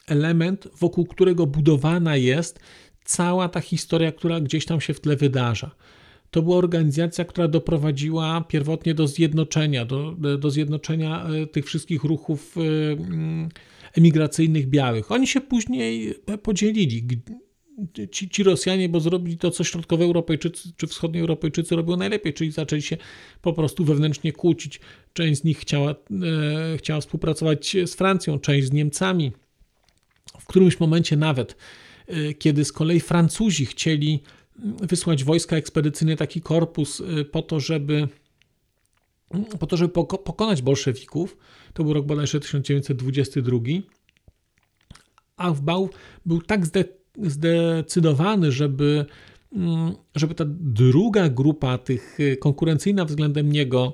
element, 0.08 0.68
wokół 0.80 1.06
którego 1.06 1.48
budowana 1.48 2.16
jest 2.16 2.60
cała 3.06 3.50
ta 3.50 3.60
historia, 3.60 4.12
która 4.12 4.40
gdzieś 4.40 4.66
tam 4.66 4.82
się 4.82 4.94
w 4.94 5.00
tle 5.00 5.16
wydarza. 5.16 5.72
To 6.32 6.42
była 6.42 6.58
organizacja, 6.58 7.26
która 7.26 7.48
doprowadziła 7.48 8.42
pierwotnie 8.42 8.94
do 8.94 9.08
zjednoczenia, 9.08 9.86
do, 9.86 10.12
do 10.38 10.50
zjednoczenia 10.50 11.26
e, 11.26 11.48
tych 11.48 11.66
wszystkich 11.66 12.04
ruchów 12.04 12.56
e, 12.58 12.62
mm, 12.92 13.50
emigracyjnych 13.98 14.70
białych. 14.70 15.12
Oni 15.12 15.28
się 15.28 15.42
później 15.42 16.16
podzielili 16.44 17.04
ci, 18.12 18.30
ci 18.30 18.44
Rosjanie, 18.44 18.90
bo 18.90 19.00
zrobili 19.00 19.38
to, 19.38 19.52
co 19.52 19.64
środkowoeuropejczycy 19.64 20.70
czy 20.78 20.88
wschodnioeuropejczycy 20.88 21.76
robią 21.76 21.98
najlepiej, 21.98 22.34
czyli 22.34 22.52
zaczęli 22.52 22.82
się 22.82 22.98
po 23.42 23.54
prostu 23.54 23.86
wewnętrznie 23.86 24.32
kłócić. 24.32 24.80
Część 25.14 25.42
z 25.42 25.44
nich 25.44 25.60
chciała, 25.60 25.92
e, 25.92 25.96
chciała 26.78 27.02
współpracować 27.02 27.78
z 27.86 27.96
Francją, 27.96 28.40
część 28.40 28.68
z 28.68 28.72
Niemcami. 28.72 29.32
W 30.40 30.46
którymś 30.46 30.80
momencie 30.80 31.18
nawet, 31.18 31.56
e, 32.08 32.34
kiedy 32.34 32.66
z 32.66 32.72
kolei 32.72 33.00
Francuzi 33.00 33.66
chcieli 33.66 34.24
wysłać 34.82 35.24
wojska 35.24 35.56
ekspedycyjne, 35.56 36.16
taki 36.18 36.42
korpus 36.42 37.02
e, 37.02 37.26
po 37.26 37.42
to, 37.42 37.60
żeby 37.60 38.08
po 39.60 39.68
to, 39.68 39.78
żeby 39.78 39.94
pokonać 40.24 40.62
bolszewików. 40.62 41.38
To 41.74 41.84
był 41.84 41.94
rok 41.94 42.06
bodajże 42.06 42.40
1922. 42.40 43.60
A 45.38 45.52
Bał 45.52 45.90
był 46.26 46.42
tak 46.42 46.66
zdecydowany, 46.66 47.03
żeby, 48.52 49.06
mm, 49.56 49.94
żeby 50.16 50.36
ta 50.36 50.46
druga 50.48 51.30
grupa, 51.30 51.78
tych 51.78 52.20
y, 52.20 52.38
konkurencyjna 52.38 53.06
względem 53.06 53.52
niego, 53.52 53.94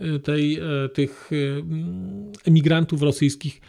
y, 0.00 0.20
tej, 0.20 0.54
e, 0.58 0.88
tych 0.88 1.32
y, 1.32 1.62
emigrantów 2.44 3.02
rosyjskich, 3.02 3.60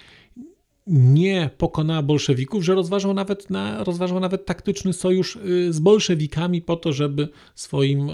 nie 0.88 1.50
pokonała 1.58 2.02
bolszewików, 2.02 2.64
że 2.64 2.76
rozważał 2.76 3.14
nawet, 3.14 3.50
na, 3.50 3.84
rozważał 3.84 4.20
nawet 4.20 4.46
taktyczny 4.46 4.94
sojusz 4.94 5.38
z 5.70 5.80
bolszewikami 5.80 6.62
po 6.62 6.76
to, 6.76 6.94
żeby 6.94 7.30
swoim 7.56 8.10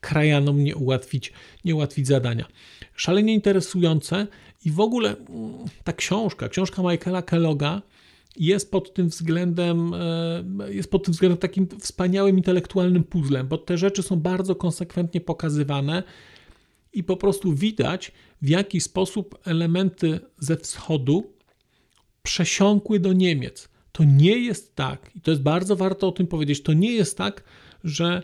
krajanom 0.00 0.64
nie 0.64 0.76
ułatwić, 0.76 1.32
nie 1.64 1.74
ułatwić 1.74 2.06
zadania. 2.06 2.44
Szalenie 2.94 3.34
interesujące 3.34 4.26
i 4.64 4.70
w 4.70 4.80
ogóle 4.80 5.16
mm, 5.16 5.54
ta 5.84 5.92
książka, 5.92 6.48
książka 6.48 6.82
Michaela 6.82 7.22
Kelloga 7.22 7.82
jest 8.38 8.70
pod 8.70 8.94
tym 8.94 9.08
względem, 9.08 9.94
e, 9.94 10.74
jest 10.74 10.90
pod 10.90 11.04
tym 11.04 11.12
względem 11.12 11.38
takim 11.38 11.68
wspaniałym 11.80 12.36
intelektualnym 12.36 13.04
puzzlem, 13.04 13.48
bo 13.48 13.58
te 13.58 13.78
rzeczy 13.78 14.02
są 14.02 14.16
bardzo 14.16 14.54
konsekwentnie 14.54 15.20
pokazywane 15.20 16.02
i 16.92 17.04
po 17.04 17.16
prostu 17.16 17.54
widać, 17.54 18.12
w 18.42 18.48
jaki 18.48 18.80
sposób 18.80 19.38
elementy 19.44 20.20
ze 20.38 20.56
wschodu 20.56 21.32
przesiąkły 22.22 23.00
do 23.00 23.12
Niemiec. 23.12 23.68
To 23.92 24.04
nie 24.04 24.38
jest 24.38 24.74
tak, 24.74 25.10
i 25.14 25.20
to 25.20 25.30
jest 25.30 25.42
bardzo 25.42 25.76
warto 25.76 26.08
o 26.08 26.12
tym 26.12 26.26
powiedzieć, 26.26 26.62
to 26.62 26.72
nie 26.72 26.92
jest 26.92 27.18
tak, 27.18 27.44
że 27.84 28.22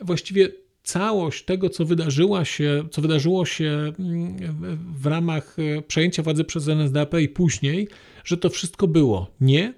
właściwie 0.00 0.48
całość 0.88 1.44
tego, 1.44 1.70
co, 1.70 1.84
wydarzyła 1.84 2.44
się, 2.44 2.84
co 2.90 3.02
wydarzyło 3.02 3.44
się 3.44 3.92
mm, 3.98 4.36
w 4.94 5.06
ramach 5.06 5.56
e, 5.58 5.82
przejęcia 5.82 6.22
władzy 6.22 6.44
przez 6.44 6.68
NSDAP 6.68 7.14
i 7.20 7.28
później, 7.28 7.88
że 8.24 8.36
to 8.36 8.50
wszystko 8.50 8.88
było. 8.88 9.30
Nie, 9.40 9.74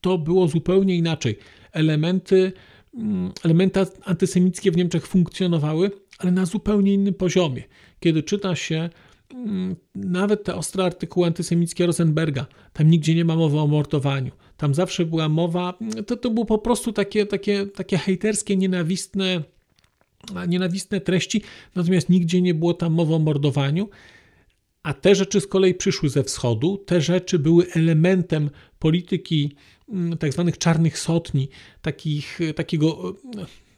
to 0.00 0.18
było 0.18 0.48
zupełnie 0.48 0.96
inaczej. 0.96 1.38
Elementy, 1.72 2.52
mm, 2.94 3.32
elementy 3.44 3.80
antysemickie 4.04 4.70
w 4.70 4.76
Niemczech 4.76 5.06
funkcjonowały, 5.06 5.90
ale 6.18 6.32
na 6.32 6.46
zupełnie 6.46 6.94
innym 6.94 7.14
poziomie. 7.14 7.62
Kiedy 8.00 8.22
czyta 8.22 8.56
się 8.56 8.90
mm, 9.34 9.76
nawet 9.94 10.44
te 10.44 10.54
ostre 10.54 10.84
artykuły 10.84 11.26
antysemickie 11.26 11.86
Rosenberga, 11.86 12.46
tam 12.72 12.90
nigdzie 12.90 13.14
nie 13.14 13.24
ma 13.24 13.36
mowy 13.36 13.58
o 13.58 13.66
mordowaniu. 13.66 14.32
Tam 14.56 14.74
zawsze 14.74 15.04
była 15.04 15.28
mowa, 15.28 15.78
to, 16.06 16.16
to 16.16 16.30
było 16.30 16.46
po 16.46 16.58
prostu 16.58 16.92
takie, 16.92 17.26
takie, 17.26 17.66
takie 17.66 17.98
hejterskie, 17.98 18.56
nienawistne 18.56 19.44
nienawistne 20.48 21.00
treści, 21.00 21.42
natomiast 21.74 22.08
nigdzie 22.08 22.42
nie 22.42 22.54
było 22.54 22.74
tam 22.74 22.92
mowy 22.92 23.14
o 23.14 23.18
mordowaniu. 23.18 23.88
A 24.82 24.94
te 24.94 25.14
rzeczy 25.14 25.40
z 25.40 25.46
kolei 25.46 25.74
przyszły 25.74 26.08
ze 26.08 26.24
wschodu, 26.24 26.78
te 26.86 27.00
rzeczy 27.00 27.38
były 27.38 27.66
elementem 27.72 28.50
polityki 28.78 29.56
mm, 29.88 30.18
tak 30.18 30.32
zwanych 30.32 30.58
czarnych 30.58 30.98
sotni, 30.98 31.48
takich, 31.82 32.38
takiego 32.56 33.14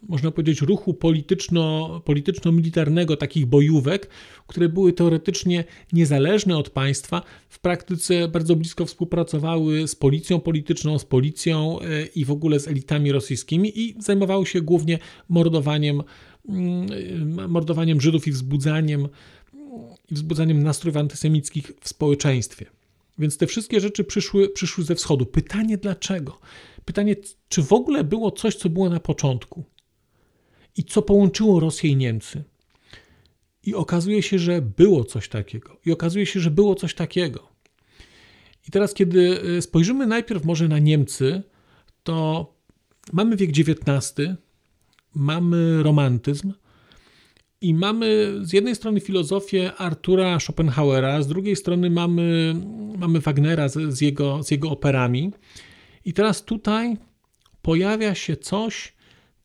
można 0.09 0.31
powiedzieć, 0.31 0.61
ruchu 0.61 0.95
polityczno, 0.95 2.01
polityczno-militarnego, 2.05 3.17
takich 3.17 3.47
bojówek, 3.47 4.09
które 4.47 4.69
były 4.69 4.93
teoretycznie 4.93 5.65
niezależne 5.93 6.59
od 6.59 6.71
państwa, 6.71 7.23
w 7.49 7.59
praktyce 7.59 8.29
bardzo 8.29 8.57
blisko 8.57 8.87
współpracowały 8.87 9.89
z 9.89 9.95
policją 9.95 10.41
polityczną, 10.41 10.99
z 10.99 11.05
policją 11.05 11.81
e, 11.81 12.07
i 12.07 12.25
w 12.25 12.31
ogóle 12.31 12.61
z 12.61 12.69
elitami 12.69 13.13
rosyjskimi 13.13 13.81
i 13.81 13.95
zajmowały 13.99 14.47
się 14.47 14.61
głównie 14.61 14.99
mordowaniem 15.29 16.03
mordowaniem 17.49 18.01
Żydów 18.01 18.27
i 18.27 18.33
wzbudzaniem, 18.33 19.09
i 20.11 20.15
wzbudzaniem 20.15 20.63
nastrojów 20.63 20.97
antysemickich 20.97 21.73
w 21.81 21.89
społeczeństwie. 21.89 22.67
Więc 23.19 23.37
te 23.37 23.47
wszystkie 23.47 23.81
rzeczy 23.81 24.05
przyszły, 24.05 24.49
przyszły 24.49 24.85
ze 24.85 24.95
wschodu. 24.95 25.27
Pytanie 25.27 25.79
dlaczego? 25.79 26.39
Pytanie, 26.85 27.17
czy 27.49 27.63
w 27.63 27.73
ogóle 27.73 28.05
było 28.05 28.31
coś, 28.31 28.57
co 28.57 28.69
było 28.69 28.89
na 28.89 29.01
początku 29.01 29.65
i 30.77 30.85
co 30.85 31.03
połączyło 31.03 31.61
Rosję 31.61 31.91
i 31.91 31.97
Niemcy. 31.97 32.45
I 33.63 33.75
okazuje 33.75 34.23
się, 34.23 34.39
że 34.39 34.63
było 34.63 35.05
coś 35.05 35.29
takiego. 35.29 35.77
I 35.87 35.93
okazuje 35.93 36.27
się, 36.27 36.41
że 36.41 36.51
było 36.51 36.75
coś 36.75 36.95
takiego. 36.95 37.49
I 38.69 38.71
teraz, 38.71 38.95
kiedy 38.95 39.45
y, 39.59 39.63
spojrzymy 39.63 40.07
najpierw 40.07 40.45
może 40.45 40.69
na 40.69 40.79
Niemcy, 40.79 41.43
to 42.03 42.47
mamy 43.13 43.37
wiek 43.37 43.51
XIX, 43.51 44.15
mamy 45.17 45.83
romantyzm 45.83 46.53
i 47.61 47.75
mamy 47.75 48.35
z 48.43 48.53
jednej 48.53 48.75
strony 48.75 49.01
filozofię 49.01 49.75
Artura 49.75 50.41
Schopenhauera, 50.41 51.23
z 51.23 51.27
drugiej 51.27 51.57
strony 51.57 51.91
mamy, 51.91 52.55
mamy 52.99 53.21
Wagnera 53.21 53.69
z, 53.69 53.95
z, 53.95 54.01
jego, 54.01 54.43
z 54.43 54.51
jego 54.51 54.71
operami. 54.71 55.33
I 56.05 56.13
teraz 56.13 56.45
tutaj 56.45 56.97
pojawia 57.63 58.15
się 58.15 58.37
coś, 58.37 58.93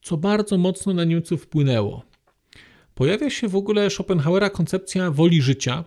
co 0.02 0.18
bardzo 0.18 0.58
mocno 0.58 0.94
na 0.94 1.04
Niemców 1.04 1.44
wpłynęło. 1.44 2.04
Pojawia 2.96 3.30
się 3.30 3.48
w 3.48 3.56
ogóle 3.56 3.90
Schopenhauera 3.90 4.50
koncepcja 4.50 5.12
woli 5.12 5.42
życia. 5.42 5.84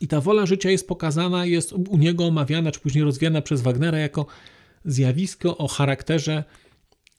I 0.00 0.08
ta 0.08 0.20
wola 0.20 0.46
życia 0.46 0.70
jest 0.70 0.88
pokazana, 0.88 1.46
jest 1.46 1.72
u 1.72 1.96
niego 1.96 2.24
omawiana, 2.26 2.72
czy 2.72 2.80
później 2.80 3.04
rozwijana 3.04 3.42
przez 3.42 3.62
Wagnera 3.62 3.98
jako 3.98 4.26
zjawisko 4.84 5.58
o 5.58 5.68
charakterze 5.68 6.44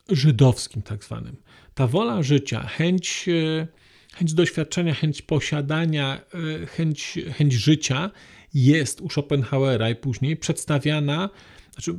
żydowskim, 0.09 0.81
tak 0.81 1.03
zwanym 1.03 1.35
ta 1.75 1.87
wola 1.87 2.23
życia, 2.23 2.67
chęć, 2.67 3.25
e, 3.29 3.67
chęć 4.13 4.33
doświadczenia, 4.33 4.93
chęć 4.93 5.21
posiadania, 5.21 6.21
e, 6.61 6.65
chęć, 6.65 7.19
chęć 7.33 7.53
życia 7.53 8.11
jest 8.53 9.01
u 9.01 9.09
Schopenhauera 9.09 9.89
i 9.89 9.95
później 9.95 10.37
przedstawiana, 10.37 11.29
znaczy 11.73 11.95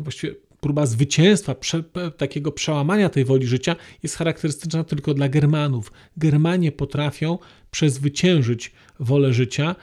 właściwie 0.00 0.34
próba 0.60 0.86
zwycięstwa, 0.86 1.54
prze, 1.54 1.84
takiego 2.16 2.52
przełamania 2.52 3.08
tej 3.08 3.24
woli 3.24 3.46
życia 3.46 3.76
jest 4.02 4.16
charakterystyczna 4.16 4.84
tylko 4.84 5.14
dla 5.14 5.28
Germanów. 5.28 5.92
Germanie 6.16 6.72
potrafią 6.72 7.38
przezwyciężyć 7.70 8.72
wolę 9.00 9.32
życia 9.32 9.76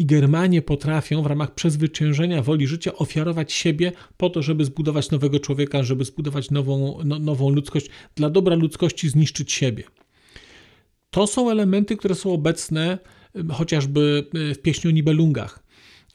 i 0.00 0.06
Germanie 0.06 0.62
potrafią 0.62 1.22
w 1.22 1.26
ramach 1.26 1.54
przezwyciężenia 1.54 2.42
woli 2.42 2.66
życia 2.66 2.94
ofiarować 2.94 3.52
siebie 3.52 3.92
po 4.16 4.30
to, 4.30 4.42
żeby 4.42 4.64
zbudować 4.64 5.10
nowego 5.10 5.40
człowieka, 5.40 5.82
żeby 5.82 6.04
zbudować 6.04 6.50
nową, 6.50 6.98
no, 7.04 7.18
nową 7.18 7.50
ludzkość, 7.50 7.86
dla 8.14 8.30
dobra 8.30 8.56
ludzkości 8.56 9.08
zniszczyć 9.08 9.52
siebie. 9.52 9.84
To 11.10 11.26
są 11.26 11.50
elementy, 11.50 11.96
które 11.96 12.14
są 12.14 12.32
obecne 12.32 12.98
chociażby 13.52 14.26
w 14.54 14.58
pieśni 14.58 14.90
o 14.90 14.92
Nibelungach. 14.92 15.62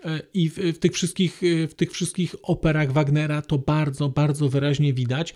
E, 0.05 0.21
I 0.33 0.49
w, 0.49 0.55
w, 0.55 0.79
tych 0.79 0.93
wszystkich, 0.93 1.41
w 1.69 1.73
tych 1.73 1.91
wszystkich 1.91 2.35
operach 2.43 2.91
Wagnera 2.91 3.41
to 3.41 3.57
bardzo, 3.57 4.09
bardzo 4.09 4.49
wyraźnie 4.49 4.93
widać. 4.93 5.33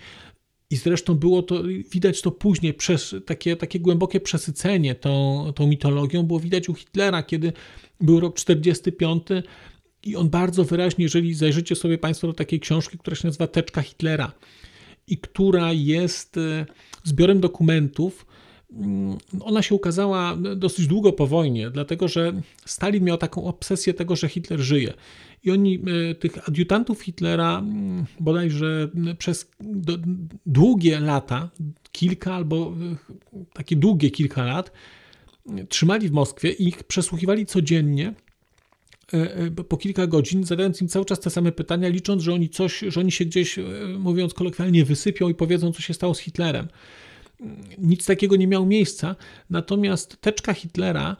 I 0.71 0.75
zresztą 0.75 1.15
było 1.15 1.43
to, 1.43 1.63
widać 1.91 2.21
to 2.21 2.31
później, 2.31 2.73
przez 2.73 3.15
takie, 3.25 3.55
takie 3.55 3.79
głębokie 3.79 4.19
przesycenie 4.19 4.95
tą, 4.95 5.45
tą 5.55 5.67
mitologią 5.67 6.23
było 6.23 6.39
widać 6.39 6.69
u 6.69 6.73
Hitlera, 6.73 7.23
kiedy 7.23 7.53
był 8.01 8.19
rok 8.19 8.35
45 8.35 9.23
i 10.03 10.15
on 10.15 10.29
bardzo 10.29 10.63
wyraźnie, 10.63 11.03
jeżeli 11.03 11.33
zajrzycie 11.33 11.75
sobie 11.75 11.97
Państwo 11.97 12.27
do 12.27 12.33
takiej 12.33 12.59
książki, 12.59 12.97
która 12.97 13.15
się 13.15 13.27
nazywa 13.27 13.47
Teczka 13.47 13.81
Hitlera 13.81 14.31
i 15.07 15.17
która 15.17 15.73
jest 15.73 16.37
e, 16.37 16.65
zbiorem 17.03 17.39
dokumentów, 17.39 18.25
ona 19.41 19.61
się 19.61 19.75
ukazała 19.75 20.37
dosyć 20.55 20.87
długo 20.87 21.13
po 21.13 21.27
wojnie, 21.27 21.69
dlatego 21.69 22.07
że 22.07 22.41
Stalin 22.65 23.03
miał 23.03 23.17
taką 23.17 23.43
obsesję 23.43 23.93
tego, 23.93 24.15
że 24.15 24.29
Hitler 24.29 24.59
żyje. 24.59 24.93
I 25.43 25.51
oni, 25.51 25.79
e, 26.11 26.15
tych 26.15 26.49
adiutantów 26.49 27.01
Hitlera, 27.01 27.59
mm, 27.59 28.05
bodajże 28.19 28.89
przez 29.17 29.51
długie 30.45 30.99
lata, 30.99 31.49
kilka 31.91 32.33
albo 32.33 32.73
e, 33.33 33.43
takie 33.53 33.75
długie 33.75 34.11
kilka 34.11 34.45
lat, 34.45 34.71
trzymali 35.69 36.09
w 36.09 36.11
Moskwie 36.11 36.51
i 36.51 36.67
ich 36.67 36.83
przesłuchiwali 36.83 37.45
codziennie 37.45 38.13
e, 39.13 39.51
po 39.51 39.77
kilka 39.77 40.07
godzin, 40.07 40.43
zadając 40.43 40.81
im 40.81 40.87
cały 40.87 41.05
czas 41.05 41.19
te 41.19 41.29
same 41.29 41.51
pytania, 41.51 41.89
licząc, 41.89 42.23
że 42.23 42.33
oni 42.33 42.49
coś, 42.49 42.79
że 42.87 42.99
oni 42.99 43.11
się 43.11 43.25
gdzieś, 43.25 43.59
mówiąc 43.99 44.33
kolokwialnie, 44.33 44.85
wysypią 44.85 45.29
i 45.29 45.35
powiedzą, 45.35 45.71
co 45.71 45.81
się 45.81 45.93
stało 45.93 46.13
z 46.13 46.19
Hitlerem. 46.19 46.67
Nic 47.77 48.05
takiego 48.05 48.35
nie 48.35 48.47
miało 48.47 48.65
miejsca, 48.65 49.15
natomiast 49.49 50.21
teczka 50.21 50.53
Hitlera 50.53 51.17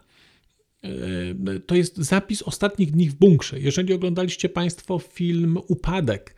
E, 0.83 1.59
to 1.59 1.75
jest 1.75 1.97
zapis 1.97 2.41
ostatnich 2.41 2.91
dni 2.91 3.09
w 3.09 3.15
bunkrze. 3.15 3.59
Jeżeli 3.59 3.93
oglądaliście 3.93 4.49
Państwo 4.49 4.99
film 4.99 5.57
Upadek, 5.67 6.35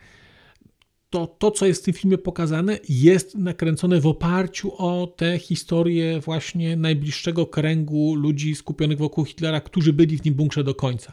to 1.10 1.26
to, 1.26 1.50
co 1.50 1.66
jest 1.66 1.82
w 1.82 1.84
tym 1.84 1.94
filmie 1.94 2.18
pokazane, 2.18 2.78
jest 2.88 3.34
nakręcone 3.34 4.00
w 4.00 4.06
oparciu 4.06 4.72
o 4.78 5.06
tę 5.16 5.38
historię 5.38 6.20
właśnie 6.20 6.76
najbliższego 6.76 7.46
kręgu 7.46 8.14
ludzi 8.14 8.54
skupionych 8.54 8.98
wokół 8.98 9.24
Hitlera, 9.24 9.60
którzy 9.60 9.92
byli 9.92 10.18
w 10.18 10.24
nim 10.24 10.34
bunkrze 10.34 10.64
do 10.64 10.74
końca. 10.74 11.12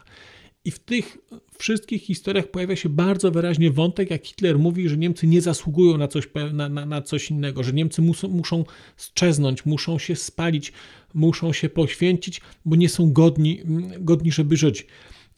I 0.64 0.70
w 0.70 0.78
tych 0.78 1.18
wszystkich 1.58 2.02
historiach 2.02 2.50
pojawia 2.50 2.76
się 2.76 2.88
bardzo 2.88 3.30
wyraźnie 3.30 3.70
wątek, 3.70 4.10
jak 4.10 4.26
Hitler 4.26 4.58
mówi, 4.58 4.88
że 4.88 4.96
Niemcy 4.96 5.26
nie 5.26 5.40
zasługują 5.40 5.98
na 5.98 6.08
coś, 6.08 6.28
na, 6.52 6.68
na, 6.68 6.86
na 6.86 7.02
coś 7.02 7.30
innego, 7.30 7.62
że 7.62 7.72
Niemcy 7.72 8.02
muszą, 8.02 8.28
muszą 8.28 8.64
strzeznąć, 8.96 9.66
muszą 9.66 9.98
się 9.98 10.16
spalić, 10.16 10.72
muszą 11.14 11.52
się 11.52 11.68
poświęcić, 11.68 12.40
bo 12.64 12.76
nie 12.76 12.88
są 12.88 13.12
godni, 13.12 13.60
godni 13.98 14.32
żeby 14.32 14.56
żyć. 14.56 14.86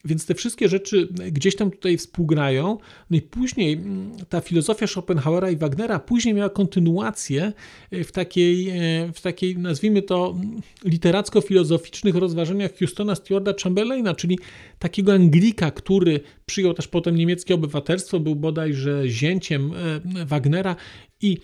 Więc 0.05 0.26
te 0.26 0.34
wszystkie 0.34 0.68
rzeczy 0.68 1.09
gdzieś 1.32 1.57
tam 1.57 1.70
tutaj 1.70 1.96
współgrają. 1.96 2.78
No 3.11 3.16
i 3.16 3.22
później 3.22 3.72
mm, 3.72 4.12
ta 4.28 4.40
filozofia 4.40 4.86
Schopenhauera 4.86 5.50
i 5.50 5.57
Wagnera 5.57 5.98
później 5.98 6.34
miała 6.34 6.50
kontynuację 6.50 7.53
e, 7.90 8.05
w 8.05 8.12
takiej, 8.12 8.68
e, 8.68 9.12
w 9.12 9.20
takiej 9.20 9.59
nazwijmy 9.59 10.03
to 10.03 10.34
mm, 10.36 10.61
literacko-filozoficznych 10.84 12.14
rozważaniach 12.14 12.78
Houstona 12.78 13.14
Stewarda 13.14 13.53
Chamberlaina, 13.62 14.14
czyli 14.14 14.38
takiego 14.78 15.12
Anglika, 15.12 15.70
który 15.70 16.20
przyjął 16.46 16.74
też 16.74 16.88
potem 16.88 17.16
niemieckie 17.16 17.55
obywatelstwo, 17.55 18.20
był 18.20 18.36
bodajże 18.36 19.09
zięciem 19.09 19.72
e, 20.16 20.26
Wagnera 20.26 20.76
i, 21.20 21.38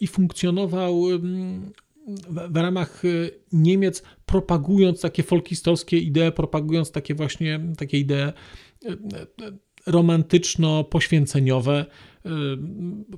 i 0.00 0.06
funkcjonował 0.06 1.10
mm, 1.10 1.72
w, 2.50 2.56
ramach 2.56 3.04
y, 3.04 3.30
Niemiec, 3.52 4.02
propagując 4.26 5.00
takie 5.00 5.22
folkistowskie 5.22 5.98
idee, 5.98 6.32
propagując 6.36 6.90
takie 6.90 7.14
właśnie 7.14 7.60
takie 7.78 7.98
idee 7.98 8.32
y, 8.84 8.92
y, 8.92 9.58
romantyczno-poświęceniowe 9.86 11.84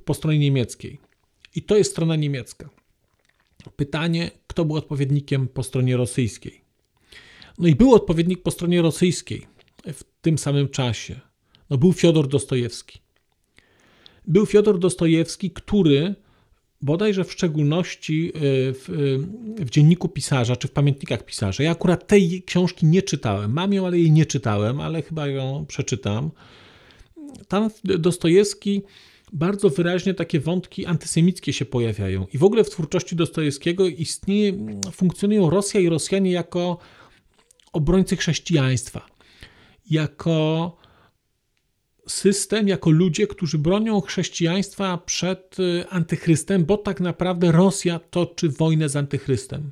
po 0.05 0.15
stronie 0.15 0.39
niemieckiej. 0.39 1.01
I 1.55 1.63
to 1.63 1.77
jest 1.77 1.91
strona 1.91 2.17
niemiecka. 2.17 2.71
Pytanie, 3.77 4.31
kto 4.47 4.65
był 4.65 4.77
odpowiednikiem 4.77 5.49
po 5.49 5.63
stronie 5.63 5.97
rosyjskiej? 5.97 6.61
No 7.59 7.69
i 7.69 7.75
był 7.75 7.95
odpowiednik 7.95 8.43
po 8.43 8.51
stronie 8.51 8.83
rosyjskiej 8.83 9.47
w 9.87 10.05
tym 10.21 10.39
samym 10.39 10.69
czasie. 10.69 11.21
No 11.71 11.79
był 11.79 11.93
Fiodor 11.93 12.29
Dostojewski. 12.29 12.99
Był 14.27 14.47
Fiodor 14.47 14.79
Dostojewski, 14.79 15.51
który 15.51 16.15
bodajże 16.83 17.25
w 17.25 17.33
szczególności 17.33 18.29
y, 18.29 18.33
w, 18.75 18.89
y, 18.89 19.65
w, 19.65 19.71
dzienniku 19.71 20.09
pisarza 20.09 20.57
czy 20.57 20.69
w 20.69 20.71
pamiętnikach 20.71 21.25
pisarza. 21.25 21.63
Ja 21.63 21.71
akurat 21.71 22.07
tej 22.07 22.43
książki 22.43 22.87
nie 22.87 23.03
czytałem. 23.03 23.53
Mam 23.53 23.73
ją, 23.73 23.87
ale 23.87 23.99
jej 23.99 24.11
nie 24.11 24.27
czytałem, 24.27 24.81
ale 24.81 25.03
chyba 25.03 25.27
ją 25.27 25.65
przeczytam. 25.69 26.31
Tam 27.49 27.71
Dostojewski 27.85 28.83
bardzo 29.33 29.71
wyraźnie 29.71 30.15
takie 30.15 30.41
wątki 30.41 30.87
antysemickie 30.87 31.53
się 31.53 31.65
pojawiają. 31.65 32.27
I 32.33 32.39
w 32.39 32.45
ogóle 32.45 32.65
w 32.65 32.71
twórczości 32.71 33.17
Dostojewskiego 33.17 33.89
istnieje, 33.89 34.53
funkcjonują 34.93 35.51
Rosja 35.51 35.81
i 35.81 35.89
Rosjanie 35.89 36.33
jako 36.33 36.79
obrońcy 37.73 38.17
chrześcijaństwa, 38.17 39.07
jako 39.91 40.77
system 42.11 42.69
jako 42.69 42.91
ludzie, 42.91 43.27
którzy 43.27 43.59
bronią 43.59 44.01
chrześcijaństwa 44.01 44.99
przed 44.99 45.57
y, 45.61 45.85
antychrystem, 45.89 46.65
bo 46.65 46.77
tak 46.77 47.01
naprawdę 47.01 47.53
Rosja 47.53 47.99
toczy 47.99 48.49
wojnę 48.49 48.89
z 48.89 48.97
antychrystem. 48.97 49.71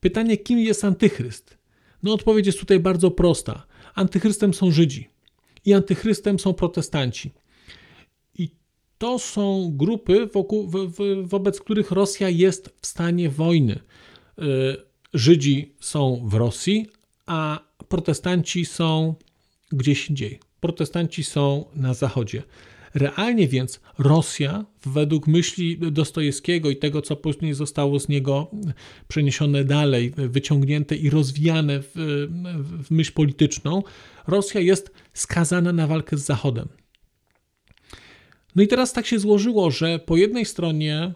Pytanie, 0.00 0.36
kim 0.36 0.58
jest 0.58 0.84
antychryst? 0.84 1.58
No 2.02 2.12
odpowiedź 2.12 2.46
jest 2.46 2.60
tutaj 2.60 2.80
bardzo 2.80 3.10
prosta. 3.10 3.66
Antychrystem 3.94 4.54
są 4.54 4.70
Żydzi 4.70 5.08
i 5.64 5.72
antychrystem 5.72 6.38
są 6.38 6.54
protestanci. 6.54 7.32
I 8.38 8.50
to 8.98 9.18
są 9.18 9.72
grupy, 9.76 10.26
wokół, 10.26 10.70
wo, 10.70 10.88
wo, 10.88 11.04
wobec 11.22 11.60
których 11.60 11.90
Rosja 11.90 12.28
jest 12.28 12.74
w 12.80 12.86
stanie 12.86 13.30
wojny. 13.30 13.80
Y, 14.38 14.42
Żydzi 15.14 15.74
są 15.80 16.22
w 16.24 16.34
Rosji, 16.34 16.86
a 17.26 17.60
protestanci 17.88 18.64
są 18.64 19.14
gdzieś 19.72 20.10
indziej 20.10 20.40
protestanci 20.64 21.24
są 21.24 21.64
na 21.76 21.94
zachodzie. 21.94 22.42
Realnie 22.94 23.48
więc 23.48 23.80
Rosja, 23.98 24.64
według 24.86 25.26
myśli 25.26 25.78
Dostojewskiego 25.78 26.70
i 26.70 26.76
tego, 26.76 27.02
co 27.02 27.16
później 27.16 27.54
zostało 27.54 28.00
z 28.00 28.08
niego 28.08 28.50
przeniesione 29.08 29.64
dalej, 29.64 30.12
wyciągnięte 30.16 30.96
i 30.96 31.10
rozwijane 31.10 31.80
w, 31.80 31.92
w 32.84 32.90
myśl 32.90 33.12
polityczną, 33.12 33.82
Rosja 34.26 34.60
jest 34.60 34.90
skazana 35.12 35.72
na 35.72 35.86
walkę 35.86 36.16
z 36.16 36.24
Zachodem. 36.24 36.68
No 38.56 38.62
i 38.62 38.68
teraz 38.68 38.92
tak 38.92 39.06
się 39.06 39.18
złożyło, 39.18 39.70
że 39.70 39.98
po 39.98 40.16
jednej 40.16 40.44
stronie 40.44 41.12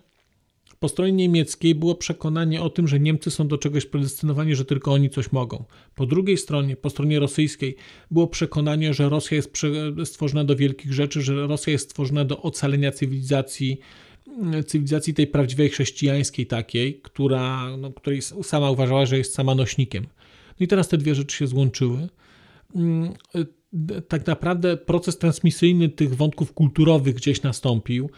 po 0.81 0.89
stronie 0.89 1.13
niemieckiej 1.13 1.75
było 1.75 1.95
przekonanie 1.95 2.63
o 2.63 2.71
tym, 2.71 2.89
że 2.89 3.01
Niemcy 3.01 3.31
są 3.31 3.49
do 3.49 3.59
czegoś 3.59 3.87
predestynowani, 3.87 4.55
że 4.55 4.65
tylko 4.65 4.93
oni 4.93 5.11
coś 5.11 5.33
mogą. 5.33 5.65
Po 5.95 6.07
drugiej 6.07 6.37
stronie, 6.37 6.77
po 6.77 6.91
stronie 6.91 7.19
rosyjskiej, 7.19 7.77
było 8.11 8.27
przekonanie, 8.27 8.95
że 8.95 9.09
Rosja 9.09 9.37
jest 9.37 9.53
stworzona 10.05 10.45
do 10.45 10.57
wielkich 10.57 10.93
rzeczy, 10.93 11.23
że 11.23 11.47
Rosja 11.47 11.73
jest 11.73 11.91
stworzona 11.91 12.25
do 12.25 12.43
ocalenia 12.43 12.93
cywilizacji, 12.93 13.79
cywilizacji 14.67 15.15
tej 15.15 15.27
prawdziwej 15.27 15.69
chrześcijańskiej 15.69 16.47
takiej, 16.47 17.01
która, 17.03 17.77
no, 17.77 17.93
której 17.93 18.23
sama 18.23 18.71
uważała, 18.71 19.07
że 19.07 19.19
jest 19.19 19.35
sama 19.35 19.55
nośnikiem. 19.55 20.07
No 20.61 20.65
i 20.65 20.69
teraz 20.69 20.89
te 20.89 20.99
dwie 20.99 21.15
rzeczy 21.15 21.37
się 21.37 21.47
złączyły. 21.47 22.09
Mm, 22.75 23.13
tak 24.09 24.27
naprawdę 24.27 24.77
proces 24.77 25.19
transmisyjny 25.19 25.89
tych 25.89 26.17
wątków 26.17 26.53
kulturowych 26.53 27.15
gdzieś 27.15 27.43
nastąpił 27.43 28.11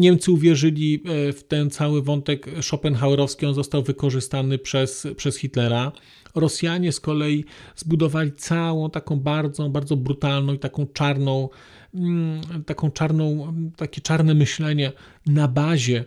Niemcy 0.00 0.32
uwierzyli 0.32 1.02
e, 1.04 1.32
w 1.32 1.44
ten 1.44 1.70
cały 1.70 2.02
wątek 2.02 2.46
schopenhauerowski, 2.60 3.46
on 3.46 3.54
został 3.54 3.82
wykorzystany 3.82 4.58
przez, 4.58 5.06
przez 5.16 5.36
Hitlera. 5.36 5.92
Rosjanie 6.34 6.92
z 6.92 7.00
kolei 7.00 7.44
zbudowali 7.76 8.32
całą 8.32 8.90
taką 8.90 9.16
bardzo, 9.16 9.68
bardzo 9.68 9.96
brutalną 9.96 10.52
i 10.54 10.58
taką 10.58 10.86
czarną, 10.86 11.48
mm, 11.94 12.40
taką 12.66 12.90
czarną, 12.90 13.54
takie 13.76 14.00
czarne 14.00 14.34
myślenie 14.34 14.92
na 15.26 15.48
bazie 15.48 16.04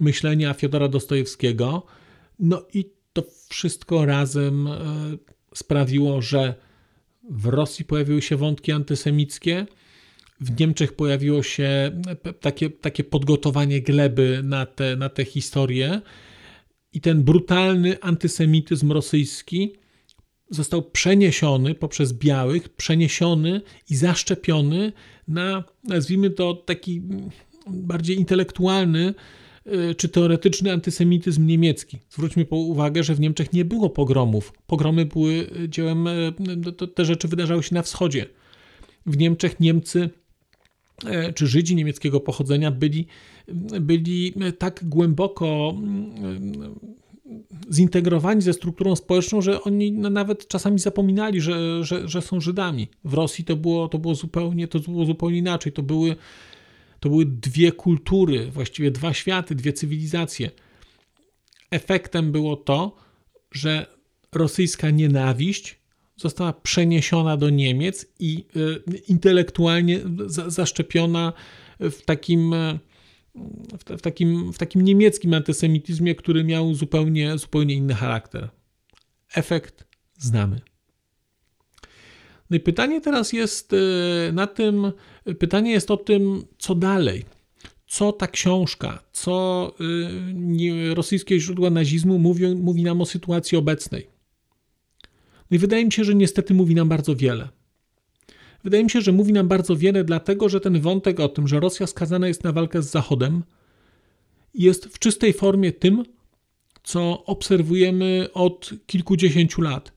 myślenia 0.00 0.54
Fiodora 0.54 0.88
Dostojewskiego. 0.88 1.86
No 2.38 2.62
i 2.74 2.90
to 3.12 3.22
wszystko 3.48 4.06
razem 4.06 4.66
e, 4.66 4.78
sprawiło, 5.54 6.22
że 6.22 6.54
w 7.30 7.46
Rosji 7.46 7.84
pojawiły 7.84 8.22
się 8.22 8.36
wątki 8.36 8.72
antysemickie, 8.72 9.66
w 10.42 10.60
Niemczech 10.60 10.92
pojawiło 10.92 11.42
się 11.42 12.00
takie, 12.40 12.70
takie 12.70 13.04
podgotowanie 13.04 13.80
gleby 13.80 14.40
na 14.44 14.66
te, 14.66 14.96
na 14.96 15.08
te 15.08 15.24
historie 15.24 16.00
i 16.92 17.00
ten 17.00 17.22
brutalny 17.22 18.00
antysemityzm 18.00 18.92
rosyjski 18.92 19.72
został 20.50 20.82
przeniesiony 20.82 21.74
poprzez 21.74 22.12
białych, 22.12 22.68
przeniesiony 22.68 23.60
i 23.90 23.96
zaszczepiony 23.96 24.92
na, 25.28 25.64
nazwijmy 25.84 26.30
to, 26.30 26.54
taki 26.54 27.02
bardziej 27.66 28.16
intelektualny 28.16 29.14
y, 29.66 29.94
czy 29.94 30.08
teoretyczny 30.08 30.72
antysemityzm 30.72 31.46
niemiecki. 31.46 31.98
Zwróćmy 32.10 32.46
uwagę, 32.50 33.02
że 33.02 33.14
w 33.14 33.20
Niemczech 33.20 33.52
nie 33.52 33.64
było 33.64 33.90
pogromów. 33.90 34.52
Pogromy 34.66 35.06
były 35.06 35.50
dziełem, 35.68 36.06
y, 36.06 36.32
te 36.94 37.04
rzeczy 37.04 37.28
wydarzały 37.28 37.62
się 37.62 37.74
na 37.74 37.82
wschodzie. 37.82 38.26
W 39.06 39.16
Niemczech 39.16 39.60
Niemcy 39.60 40.10
czy 41.34 41.46
Żydzi 41.46 41.74
niemieckiego 41.74 42.20
pochodzenia 42.20 42.70
byli, 42.70 43.06
byli 43.80 44.34
tak 44.58 44.84
głęboko 44.84 45.74
mm, 45.76 46.74
zintegrowani 47.72 48.42
ze 48.42 48.52
strukturą 48.52 48.96
społeczną, 48.96 49.40
że 49.40 49.62
oni 49.62 49.92
nawet 49.92 50.48
czasami 50.48 50.78
zapominali, 50.78 51.40
że, 51.40 51.84
że, 51.84 52.08
że 52.08 52.22
są 52.22 52.40
Żydami. 52.40 52.88
W 53.04 53.14
Rosji 53.14 53.44
to 53.44 53.56
było, 53.56 53.88
to 53.88 53.98
było, 53.98 54.14
zupełnie, 54.14 54.68
to 54.68 54.78
było 54.78 55.04
zupełnie 55.04 55.38
inaczej. 55.38 55.72
To 55.72 55.82
były, 55.82 56.16
to 57.00 57.08
były 57.08 57.26
dwie 57.26 57.72
kultury, 57.72 58.50
właściwie 58.50 58.90
dwa 58.90 59.14
światy, 59.14 59.54
dwie 59.54 59.72
cywilizacje. 59.72 60.50
Efektem 61.70 62.32
było 62.32 62.56
to, 62.56 62.96
że 63.52 63.86
rosyjska 64.32 64.90
nienawiść 64.90 65.81
została 66.22 66.52
przeniesiona 66.52 67.36
do 67.36 67.50
Niemiec 67.50 68.06
i 68.18 68.44
e, 68.56 69.00
intelektualnie 69.08 70.00
zaszczepiona 70.46 71.32
w 71.80 72.02
takim, 72.02 72.54
e, 72.54 72.78
w 73.98 74.00
takim, 74.00 74.52
w 74.52 74.58
takim 74.58 74.82
niemieckim 74.82 75.34
antysemityzmie, 75.34 76.14
który 76.14 76.44
miał 76.44 76.74
zupełnie, 76.74 77.38
zupełnie 77.38 77.74
inny 77.74 77.94
charakter. 77.94 78.48
Efekt 79.34 79.84
znamy. 80.18 80.60
No 82.50 82.56
i 82.56 82.60
pytanie 82.60 83.00
teraz 83.00 83.32
jest 83.32 83.72
e, 83.72 84.32
na 84.32 84.46
tym, 84.46 84.92
pytanie 85.38 85.70
jest 85.70 85.90
o 85.90 85.96
tym, 85.96 86.44
co 86.58 86.74
dalej. 86.74 87.24
Co 87.86 88.12
ta 88.12 88.26
książka, 88.26 89.02
co 89.12 89.74
rosyjskie 90.94 91.40
źródła 91.40 91.70
nazizmu 91.70 92.18
mówią, 92.18 92.54
mówi 92.54 92.82
nam 92.82 93.00
o 93.00 93.06
sytuacji 93.06 93.58
obecnej. 93.58 94.11
No 95.52 95.56
i 95.56 95.58
wydaje 95.58 95.84
mi 95.84 95.92
się, 95.92 96.04
że 96.04 96.14
niestety 96.14 96.54
mówi 96.54 96.74
nam 96.74 96.88
bardzo 96.88 97.16
wiele. 97.16 97.48
Wydaje 98.64 98.84
mi 98.84 98.90
się, 98.90 99.00
że 99.00 99.12
mówi 99.12 99.32
nam 99.32 99.48
bardzo 99.48 99.76
wiele, 99.76 100.04
dlatego 100.04 100.48
że 100.48 100.60
ten 100.60 100.80
wątek 100.80 101.20
o 101.20 101.28
tym, 101.28 101.48
że 101.48 101.60
Rosja 101.60 101.86
skazana 101.86 102.28
jest 102.28 102.44
na 102.44 102.52
walkę 102.52 102.82
z 102.82 102.90
Zachodem, 102.90 103.42
jest 104.54 104.86
w 104.86 104.98
czystej 104.98 105.32
formie 105.32 105.72
tym, 105.72 106.04
co 106.82 107.24
obserwujemy 107.24 108.28
od 108.34 108.70
kilkudziesięciu 108.86 109.62
lat. 109.62 109.92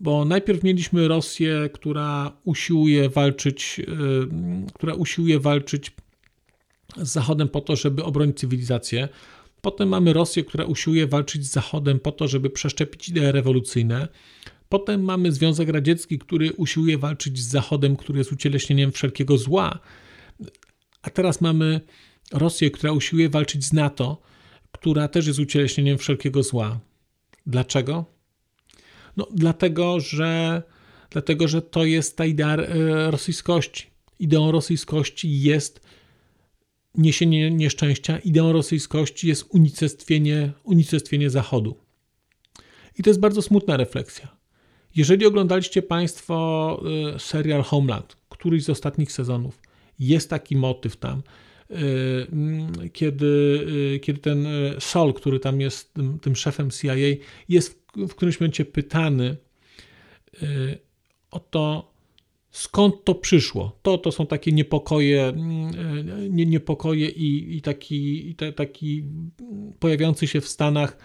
Bo 0.00 0.24
najpierw 0.24 0.62
mieliśmy 0.62 1.08
Rosję, 1.08 1.70
która 1.72 2.32
usiłuje 2.44 3.08
walczyć, 3.08 3.80
która 4.74 4.94
usiłuje 4.94 5.40
walczyć 5.40 5.92
z 6.96 7.12
Zachodem 7.12 7.48
po 7.48 7.60
to, 7.60 7.76
żeby 7.76 8.04
obronić 8.04 8.38
cywilizację. 8.38 9.08
Potem 9.60 9.88
mamy 9.88 10.12
Rosję, 10.12 10.44
która 10.44 10.64
usiłuje 10.64 11.06
walczyć 11.06 11.46
z 11.46 11.50
Zachodem 11.50 12.00
po 12.00 12.12
to, 12.12 12.28
żeby 12.28 12.50
przeszczepić 12.50 13.08
idee 13.08 13.32
rewolucyjne. 13.32 14.08
Potem 14.70 15.02
mamy 15.02 15.32
Związek 15.32 15.68
Radziecki, 15.68 16.18
który 16.18 16.52
usiłuje 16.52 16.98
walczyć 16.98 17.38
z 17.38 17.48
Zachodem, 17.48 17.96
który 17.96 18.18
jest 18.18 18.32
ucieleśnieniem 18.32 18.92
wszelkiego 18.92 19.38
zła. 19.38 19.78
A 21.02 21.10
teraz 21.10 21.40
mamy 21.40 21.80
Rosję, 22.32 22.70
która 22.70 22.92
usiłuje 22.92 23.28
walczyć 23.28 23.64
z 23.64 23.72
NATO, 23.72 24.22
która 24.72 25.08
też 25.08 25.26
jest 25.26 25.38
ucieleśnieniem 25.38 25.98
wszelkiego 25.98 26.42
zła. 26.42 26.80
Dlaczego? 27.46 28.04
No, 29.16 29.26
dlatego, 29.34 30.00
że, 30.00 30.62
dlatego, 31.10 31.48
że 31.48 31.62
to 31.62 31.84
jest 31.84 32.16
ta 32.16 32.26
idea 32.26 32.56
e, 32.56 33.10
rosyjskości. 33.10 33.86
Ideą 34.18 34.52
rosyjskości 34.52 35.40
jest 35.40 35.80
niesienie 36.94 37.50
nieszczęścia, 37.50 38.18
ideą 38.18 38.52
rosyjskości 38.52 39.28
jest 39.28 39.46
unicestwienie, 39.48 40.52
unicestwienie 40.62 41.30
Zachodu. 41.30 41.76
I 42.98 43.02
to 43.02 43.10
jest 43.10 43.20
bardzo 43.20 43.42
smutna 43.42 43.76
refleksja. 43.76 44.39
Jeżeli 44.96 45.26
oglądaliście 45.26 45.82
Państwo 45.82 46.82
y, 47.16 47.18
serial 47.18 47.62
Homeland, 47.62 48.16
któryś 48.28 48.64
z 48.64 48.70
ostatnich 48.70 49.12
sezonów, 49.12 49.60
jest 49.98 50.30
taki 50.30 50.56
motyw 50.56 50.96
tam, 50.96 51.22
y, 51.70 51.74
mm, 52.32 52.72
kiedy, 52.92 53.26
y, 53.96 54.00
kiedy 54.00 54.20
ten 54.20 54.46
Sol, 54.78 55.14
który 55.14 55.40
tam 55.40 55.60
jest 55.60 55.94
tym, 55.94 56.18
tym 56.18 56.36
szefem 56.36 56.70
CIA, 56.70 56.94
jest 57.48 57.82
w, 57.96 58.08
w 58.08 58.14
którymś 58.14 58.40
momencie 58.40 58.64
pytany 58.64 59.36
o 61.30 61.40
to, 61.40 61.92
skąd 62.50 63.04
to 63.04 63.14
przyszło. 63.14 63.78
To, 63.82 63.98
to 63.98 64.12
są 64.12 64.26
takie 64.26 64.52
niepokoje, 64.52 65.24
mm, 65.24 66.36
nie, 66.36 66.46
niepokoje 66.46 67.08
i, 67.08 67.56
i 67.56 67.62
taki, 67.62 68.30
i 68.30 68.34
te, 68.34 68.52
taki 68.52 69.04
pojawiający 69.78 70.26
się 70.26 70.40
w 70.40 70.48
Stanach 70.48 70.96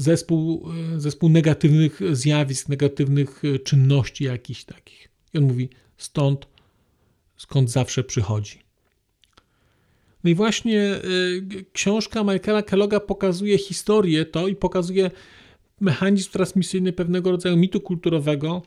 zespół, 0.00 0.68
zespół 0.96 1.28
negatywnych 1.28 2.00
zjawisk, 2.12 2.68
negatywnych 2.68 3.42
czynności 3.64 4.24
jakichś 4.24 4.64
takich. 4.64 5.08
I 5.34 5.38
on 5.38 5.44
mówi, 5.44 5.68
stąd, 5.96 6.48
skąd 7.36 7.70
zawsze 7.70 8.04
przychodzi. 8.04 8.58
No 10.24 10.30
i 10.30 10.34
właśnie 10.34 10.80
y, 10.80 11.64
książka 11.72 12.24
Michaela 12.24 12.62
Kelloga 12.62 13.00
pokazuje 13.00 13.58
historię 13.58 14.24
to 14.24 14.48
i 14.48 14.56
pokazuje 14.56 15.10
mechanizm 15.80 16.30
transmisyjny 16.30 16.92
pewnego 16.92 17.30
rodzaju 17.30 17.56
mitu 17.56 17.80
kulturowego, 17.80 18.62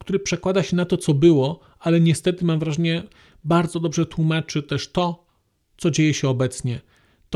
który 0.00 0.18
przekłada 0.18 0.62
się 0.62 0.76
na 0.76 0.84
to, 0.84 0.96
co 0.96 1.14
było, 1.14 1.60
ale 1.78 2.00
niestety 2.00 2.44
mam 2.44 2.58
wrażenie, 2.58 3.02
bardzo 3.44 3.80
dobrze 3.80 4.06
tłumaczy 4.06 4.62
też 4.62 4.88
to, 4.88 5.26
co 5.76 5.90
dzieje 5.90 6.14
się 6.14 6.28
obecnie 6.28 6.80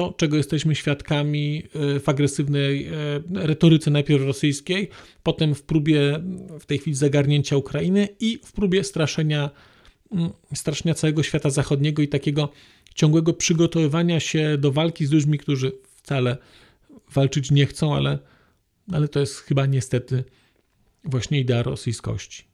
to, 0.01 0.14
czego 0.16 0.36
jesteśmy 0.36 0.74
świadkami 0.74 1.62
e, 1.96 2.01
w 2.01 2.09
agresywnej 2.09 2.86
e, 2.86 2.92
retoryce 3.34 3.90
najpierw 3.90 4.24
rosyjskiej, 4.24 4.88
potem 5.22 5.55
w 5.55 5.62
próbie 5.62 6.20
w 6.61 6.66
tej 6.66 6.78
chwili 6.78 6.96
zagarnięcia 6.96 7.57
Ukrainy 7.57 8.09
i 8.20 8.38
w 8.44 8.53
próbie 8.53 8.84
straszenia, 8.84 9.51
mm, 10.12 10.30
straszenia 10.55 10.94
całego 10.94 11.22
świata 11.22 11.51
zachodniego 11.51 12.03
i 12.03 12.09
takiego 12.09 12.48
ciągłego 12.94 13.32
przygotowywania 13.32 14.20
się 14.20 14.59
do 14.59 14.72
walki 14.72 15.07
z 15.07 15.12
ludźmi, 15.12 15.38
którzy 15.38 15.72
wcale 15.96 16.36
walczyć 17.12 17.51
nie 17.51 17.66
chcą, 17.66 17.94
ale, 17.94 18.18
ale 18.92 19.09
to 19.09 19.20
jest 19.20 19.36
chyba 19.36 19.66
niestety 19.66 20.24
właśnie 21.05 21.40
idea 21.40 21.62
rosyjskości. 21.62 22.44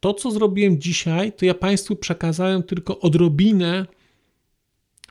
To, 0.00 0.14
co 0.14 0.30
zrobiłem 0.30 0.80
dzisiaj, 0.80 1.32
to 1.32 1.44
ja 1.44 1.54
Państwu 1.54 1.96
przekazałem 1.96 2.62
tylko 2.62 3.00
odrobinę 3.00 3.86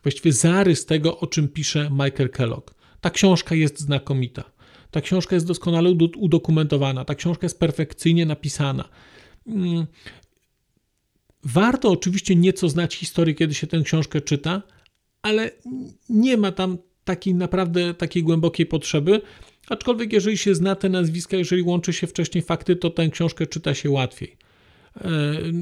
właściwie 0.04 0.34
zarys 0.34 0.86
tego, 0.86 1.20
o 1.20 1.28
czym 1.28 1.47
pisze 1.47 1.89
Michael 1.91 2.30
Kellogg. 2.30 2.76
Ta 3.02 3.10
książka 3.10 3.56
jest 3.56 3.80
znakomita. 3.80 4.43
Ta 4.91 5.02
książka 5.02 5.36
jest 5.36 5.47
doskonale 5.47 5.89
udokumentowana. 6.18 7.06
Ta 7.06 7.16
książka 7.16 7.45
jest 7.45 7.60
perfekcyjnie 7.60 8.26
napisana. 8.26 8.89
Mm. 9.47 9.86
Warto 11.43 11.89
oczywiście 11.89 12.36
nieco 12.36 12.70
znać 12.70 12.95
historię, 12.95 13.36
kiedy 13.36 13.54
się 13.54 13.68
tę 13.68 13.82
książkę 13.82 14.22
czyta, 14.22 14.62
ale 15.22 15.52
nie 16.10 16.38
ma 16.38 16.52
tam 16.52 16.78
takiej 17.04 17.36
naprawdę 17.36 17.93
takiej 17.93 18.24
głębokiej 18.24 18.66
potrzeby. 18.66 19.22
Aczkolwiek, 19.70 20.14
jeżeli 20.14 20.38
się 20.38 20.56
zna 20.56 20.76
te 20.76 20.89
nazwiska, 20.89 21.38
jeżeli 21.38 21.62
łączy 21.62 21.93
się 21.93 22.08
wcześniej 22.08 22.43
fakty, 22.43 22.76
to 22.76 22.89
tę 22.89 23.10
książkę 23.10 23.47
czyta 23.47 23.74
się 23.74 23.89
łatwiej. 23.89 24.38
E, 24.95 25.10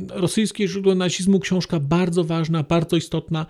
rosyjskie 0.09 0.67
źródło 0.67 0.95
nazizmu, 0.95 1.39
książka 1.39 1.79
bardzo 1.79 2.23
ważna, 2.23 2.63
bardzo 2.63 2.97
istotna. 2.97 3.45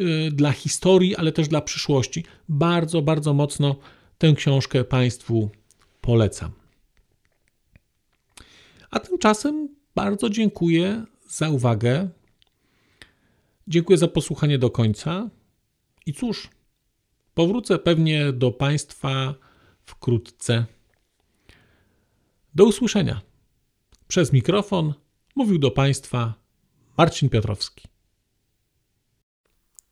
Y, 0.00 0.30
dla 0.32 0.52
historii, 0.52 1.16
ale 1.16 1.32
też 1.32 1.48
dla 1.48 1.60
przyszłości. 1.60 2.24
Bardzo, 2.48 3.02
bardzo 3.02 3.34
mocno 3.34 3.76
tę 4.18 4.32
książkę 4.32 4.84
Państwu 4.84 5.50
polecam. 6.00 6.50
A 8.90 9.00
tymczasem 9.00 9.68
bardzo 9.94 10.30
dziękuję 10.30 11.04
za 11.28 11.50
uwagę. 11.50 12.08
Dziękuję 13.68 13.98
za 13.98 14.08
posłuchanie 14.08 14.58
do 14.58 14.70
końca. 14.70 15.30
I 16.06 16.12
cóż, 16.12 16.50
powrócę 17.34 17.78
pewnie 17.78 18.32
do 18.32 18.50
Państwa 18.50 19.34
wkrótce. 19.84 20.66
Do 22.54 22.64
usłyszenia. 22.64 23.20
Przez 24.08 24.32
mikrofon 24.32 24.94
mówił 25.36 25.58
do 25.58 25.70
Państwa 25.70 26.34
Marcin 26.98 27.28
Piotrowski. 27.28 27.91